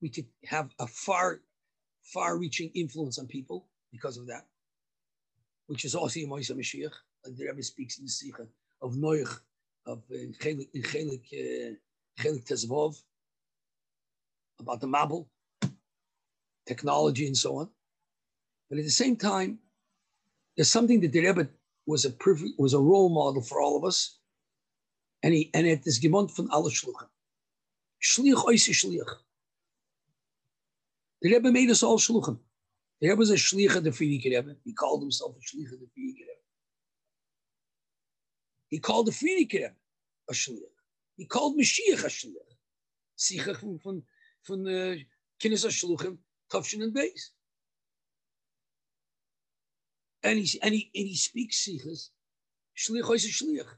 We 0.00 0.08
could 0.08 0.26
have 0.44 0.70
a 0.78 0.86
far, 0.86 1.40
far 2.02 2.38
reaching 2.38 2.70
influence 2.74 3.18
on 3.18 3.26
people 3.26 3.66
because 3.92 4.16
of 4.16 4.28
that, 4.28 4.46
which 5.70 5.84
is 5.84 5.94
also 5.94 6.18
Moisa 6.18 6.56
Mashiach, 6.56 6.90
like 7.24 7.36
the 7.36 7.46
Rebbe 7.46 7.62
speaks 7.62 7.98
in 7.98 8.04
the 8.04 8.10
Sikha 8.10 8.44
of 8.82 8.94
Noach, 8.94 9.38
of 9.86 10.02
uh, 10.10 10.16
in 10.16 10.32
Chelik, 10.32 11.22
uh, 11.32 11.76
Tezvov, 12.18 13.00
about 14.58 14.80
the 14.80 14.88
Mabul, 14.88 15.26
technology 16.66 17.28
and 17.28 17.36
so 17.36 17.58
on. 17.58 17.68
But 18.68 18.78
at 18.80 18.84
the 18.84 18.90
same 18.90 19.14
time, 19.14 19.60
there's 20.56 20.72
something 20.72 21.00
that 21.02 21.12
the 21.12 21.24
Rebbe 21.24 21.48
was 21.86 22.04
a 22.04 22.10
perfect, 22.10 22.58
was 22.58 22.74
a 22.74 22.80
role 22.80 23.08
model 23.08 23.40
for 23.40 23.60
all 23.60 23.76
of 23.76 23.84
us. 23.84 24.18
And 25.22 25.32
he 25.32 25.50
and 25.54 25.68
it 25.68 25.86
is 25.86 26.00
gemont 26.00 26.32
from 26.32 26.50
alle 26.50 26.68
shluchim. 26.68 27.06
Shliach 28.02 28.44
oisi 28.44 28.74
shliach. 28.74 29.12
The 31.22 31.32
Rebbe 31.32 31.52
made 31.52 31.70
us 31.70 31.84
all 31.84 31.98
shluchim. 31.98 32.40
The 33.00 33.08
Rebbe 33.08 33.18
was 33.18 33.30
a 33.30 33.34
shliach 33.34 33.76
of 33.76 33.84
the 33.84 33.90
Rebbe. 33.90 34.56
He 34.64 34.72
called 34.72 35.02
himself 35.02 35.36
a 35.36 35.40
shliach 35.40 35.72
of 35.72 35.80
the 35.80 35.88
Rebbe. 35.96 36.24
He 38.68 38.78
called 38.78 39.06
the 39.06 39.18
Rebbe 39.22 39.72
a 40.28 40.32
shliach. 40.32 40.76
He 41.16 41.24
called 41.24 41.56
Mashiach 41.58 42.04
a 42.04 42.08
shliach. 42.08 42.50
Sichach 43.18 43.56
from 43.56 43.78
from 43.78 44.02
from 44.42 44.64
the 44.64 45.04
Kinnis 45.42 45.66
Shluchim, 45.66 46.18
Tavshin 46.50 46.82
and 46.82 46.94
Beis 46.94 47.30
and 50.22 50.38
he 50.38 50.58
and 50.62 50.74
he 50.74 50.90
and 50.94 51.06
he 51.06 51.16
speaks 51.16 51.66
sichas. 51.66 52.10
Shliach 52.76 53.14
is 53.14 53.26
shliach. 53.26 53.68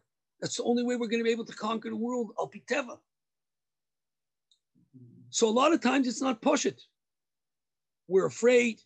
That's 0.41 0.57
the 0.57 0.65
only 0.65 0.83
way 0.83 0.97
we're 0.97 1.09
going 1.09 1.21
to 1.21 1.25
be 1.25 1.31
able 1.31 1.45
to 1.45 1.55
conquer 1.55 1.91
the 1.91 1.97
world. 1.97 2.33
Al 2.39 2.49
piteva. 2.51 2.99
So 5.31 5.49
a 5.49 5.51
lot 5.51 5.73
of 5.73 5.81
times 5.81 6.07
it's 6.07 6.21
not 6.21 6.43
push 6.43 6.67
it. 6.67 6.83
We're 8.09 8.27
afraid. 8.27 8.81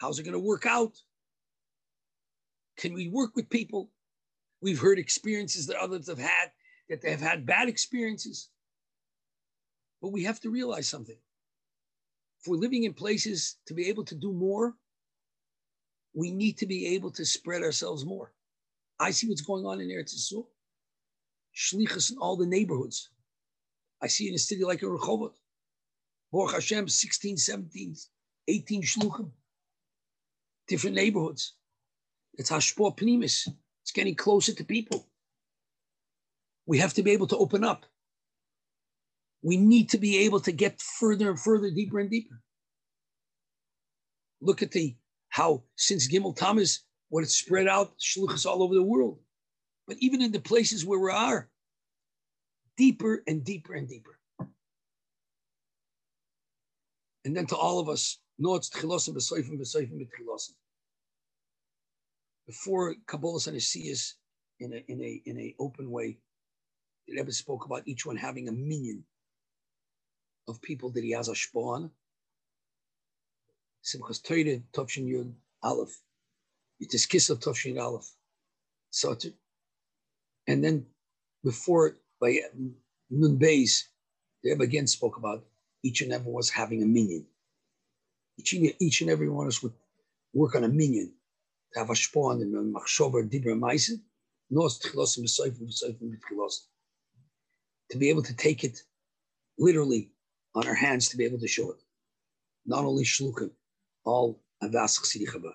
How's 0.00 0.18
it 0.18 0.22
going 0.22 0.32
to 0.32 0.38
work 0.38 0.64
out? 0.64 0.96
Can 2.78 2.94
we 2.94 3.08
work 3.08 3.36
with 3.36 3.50
people? 3.50 3.90
We've 4.62 4.80
heard 4.80 4.98
experiences 4.98 5.66
that 5.66 5.76
others 5.76 6.08
have 6.08 6.18
had 6.18 6.50
that 6.88 7.02
they 7.02 7.10
have 7.10 7.20
had 7.20 7.46
bad 7.46 7.68
experiences. 7.68 8.48
But 10.00 10.12
we 10.12 10.24
have 10.24 10.40
to 10.40 10.50
realize 10.50 10.88
something. 10.88 11.16
If 12.40 12.48
we're 12.48 12.56
living 12.56 12.84
in 12.84 12.94
places 12.94 13.56
to 13.66 13.74
be 13.74 13.88
able 13.88 14.04
to 14.06 14.14
do 14.14 14.32
more, 14.32 14.74
we 16.14 16.30
need 16.30 16.56
to 16.58 16.66
be 16.66 16.94
able 16.94 17.10
to 17.12 17.24
spread 17.24 17.62
ourselves 17.62 18.04
more. 18.04 18.32
I 18.98 19.10
see 19.10 19.28
what's 19.28 19.42
going 19.42 19.66
on 19.66 19.80
in 19.80 19.88
Eretz 19.88 20.14
Yisrael. 20.14 20.46
Shlichus 21.54 22.10
in 22.10 22.18
all 22.18 22.36
the 22.36 22.46
neighborhoods. 22.46 23.10
I 24.02 24.06
see 24.06 24.28
in 24.28 24.34
a 24.34 24.38
city 24.38 24.64
like 24.64 24.82
in 24.82 24.88
Rehovot. 24.88 25.32
Baruch 26.32 26.54
Hashem, 26.54 26.88
16, 26.88 27.36
17, 27.36 27.96
18 28.48 28.82
shluchim, 28.82 29.30
different 30.70 30.94
neighborhoods. 30.94 31.54
It's 32.34 32.50
Hashpor 32.50 32.96
Pnimis. 32.96 33.48
It's 33.82 33.90
getting 33.92 34.14
closer 34.14 34.54
to 34.54 34.64
people. 34.64 35.08
We 36.64 36.78
have 36.78 36.94
to 36.94 37.02
be 37.02 37.10
able 37.10 37.26
to 37.26 37.36
open 37.36 37.64
up. 37.64 37.84
We 39.42 39.56
need 39.56 39.90
to 39.90 39.98
be 39.98 40.18
able 40.18 40.38
to 40.40 40.52
get 40.52 40.80
further 40.80 41.30
and 41.30 41.40
further, 41.40 41.70
deeper 41.70 41.98
and 41.98 42.08
deeper. 42.08 42.40
Look 44.40 44.62
at 44.62 44.70
the 44.70 44.94
how 45.28 45.64
since 45.76 46.08
Gimel 46.08 46.36
Tammuz, 46.36 46.84
what 47.08 47.24
it's 47.24 47.34
spread 47.34 47.66
out, 47.66 47.98
shluchas 47.98 48.46
all 48.46 48.62
over 48.62 48.74
the 48.74 48.82
world. 48.82 49.18
But 49.88 49.96
even 49.98 50.22
in 50.22 50.30
the 50.30 50.40
places 50.40 50.86
where 50.86 51.00
we 51.00 51.10
are, 51.10 51.50
deeper 52.76 53.24
and 53.26 53.44
deeper 53.44 53.74
and 53.74 53.88
deeper. 53.88 54.18
And 57.24 57.36
then 57.36 57.46
to 57.46 57.56
all 57.56 57.80
of 57.80 57.88
us, 57.88 58.18
no, 58.38 58.54
it's 58.54 58.70
tchilosim 58.70 59.14
b'soifim 59.14 59.58
b'soifim 59.58 59.98
b'tchilosim. 60.00 60.54
Before 62.50 62.96
Kabbalah 63.06 63.40
and 63.46 63.56
Asiyas, 63.58 64.14
in 64.58 64.72
a 64.72 64.84
in 64.88 65.00
a 65.00 65.22
in 65.24 65.38
a 65.38 65.54
open 65.60 65.88
way, 65.88 66.18
the 67.06 67.14
Rebbe 67.14 67.30
spoke 67.30 67.64
about 67.64 67.86
each 67.86 68.04
one 68.04 68.16
having 68.16 68.48
a 68.48 68.52
minion 68.52 69.04
of 70.48 70.60
people 70.60 70.90
that 70.90 71.04
he 71.04 71.12
has 71.12 71.28
a 71.28 71.36
spawn. 71.36 71.92
Simchas 73.84 74.20
Torah, 74.20 74.58
Tovshin 74.72 75.06
Yud, 75.06 75.32
Aleph. 75.62 75.96
It 76.80 76.92
is 76.92 77.06
Kislev 77.06 77.38
Tovshin 77.38 77.80
Aleph. 77.80 78.10
Soter. 78.90 79.32
And 80.48 80.64
then 80.64 80.86
before, 81.44 81.98
by 82.20 82.40
Nun 83.10 83.38
Beis, 83.38 83.84
the 84.42 84.50
Rebbe 84.50 84.64
again 84.64 84.88
spoke 84.88 85.18
about 85.18 85.44
each 85.84 86.00
and 86.00 86.12
every 86.12 86.26
one 86.26 86.34
was 86.34 86.50
having 86.50 86.82
a 86.82 86.86
minion. 86.86 87.26
Each, 88.38 88.52
each 88.54 89.02
and 89.02 89.10
every 89.10 89.28
one 89.28 89.46
of 89.46 89.50
us 89.50 89.62
would 89.62 89.74
work 90.32 90.56
on 90.56 90.64
a 90.64 90.68
minion 90.68 91.12
have 91.74 91.90
a 91.90 91.96
spawn 91.96 92.42
and 92.42 92.54
a 92.54 92.78
machshover 92.78 93.28
dibra 93.28 93.56
maisen, 93.58 94.00
to 97.90 97.98
be 97.98 98.08
able 98.08 98.22
to 98.22 98.36
take 98.36 98.64
it 98.64 98.82
literally 99.58 100.10
on 100.54 100.66
our 100.66 100.74
hands 100.74 101.08
to 101.08 101.16
be 101.16 101.24
able 101.24 101.38
to 101.38 101.46
show 101.46 101.70
it. 101.70 101.80
Not 102.66 102.84
only 102.84 103.04
shluchim, 103.04 103.50
all 104.04 104.42
avas 104.62 104.98
chaba. 105.00 105.52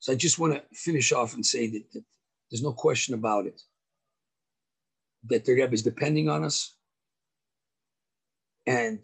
So 0.00 0.12
I 0.12 0.16
just 0.16 0.38
want 0.38 0.54
to 0.54 0.62
finish 0.74 1.12
off 1.12 1.34
and 1.34 1.46
say 1.46 1.68
that, 1.68 1.92
that 1.92 2.04
there's 2.50 2.62
no 2.62 2.72
question 2.72 3.14
about 3.14 3.46
it 3.46 3.62
that 5.28 5.44
the 5.44 5.52
Rebbe 5.52 5.72
is 5.72 5.82
depending 5.82 6.28
on 6.28 6.44
us, 6.44 6.74
and 8.66 8.98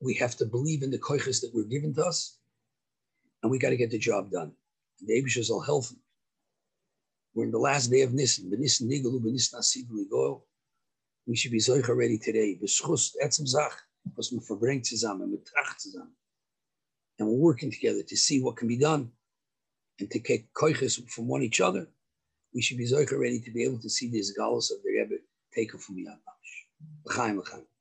we 0.00 0.14
have 0.14 0.36
to 0.36 0.46
believe 0.46 0.82
in 0.82 0.90
the 0.90 0.98
koiches 0.98 1.40
that 1.40 1.52
were 1.54 1.64
given 1.64 1.92
to 1.94 2.04
us, 2.04 2.38
and 3.42 3.50
we 3.50 3.58
got 3.58 3.70
to 3.70 3.76
get 3.76 3.90
the 3.90 3.98
job 3.98 4.30
done. 4.30 4.52
The 5.00 5.22
Aibeshter 5.22 5.50
will 5.50 5.60
help. 5.60 5.84
We're 7.34 7.44
in 7.44 7.50
the 7.50 7.58
last 7.58 7.88
day 7.90 8.00
of 8.00 8.14
Nisan. 8.14 8.50
B'Nisan 8.50 8.88
nigalu, 8.88 9.20
b'Nisan 9.20 9.56
asiv 9.56 9.88
ligoel. 9.90 10.42
We 11.26 11.36
should 11.36 11.52
be 11.52 11.58
zoich 11.58 11.88
already 11.88 12.18
today. 12.18 12.58
B'schus 12.62 13.14
etzem 13.22 13.46
zach, 13.46 13.72
was 14.16 14.32
man 14.32 14.40
verbringt 14.40 14.86
zusammen, 14.86 15.30
mit 15.30 15.44
tracht 15.44 15.80
zusammen. 15.80 16.14
And 17.18 17.28
we're 17.28 17.34
working 17.36 17.70
together 17.70 18.02
to 18.02 18.16
see 18.16 18.42
what 18.42 18.56
can 18.56 18.68
be 18.68 18.78
done 18.78 19.10
and 20.00 20.10
to 20.10 20.18
get 20.18 20.52
koiches 20.54 21.06
from 21.10 21.28
one 21.28 21.42
each 21.42 21.60
other. 21.60 21.86
We 22.54 22.62
should 22.62 22.78
be 22.78 22.86
zoich 22.86 23.12
ready 23.12 23.40
to 23.40 23.50
be 23.50 23.64
able 23.64 23.80
to 23.80 23.90
see 23.90 24.10
this 24.10 24.36
galus 24.38 24.70
of 24.70 24.82
the 24.82 24.90
Rebbe 24.98 25.22
take 25.54 25.72
from 25.72 25.96
Yad 25.96 26.18
L'chaim, 27.04 27.38
l'chaim. 27.38 27.66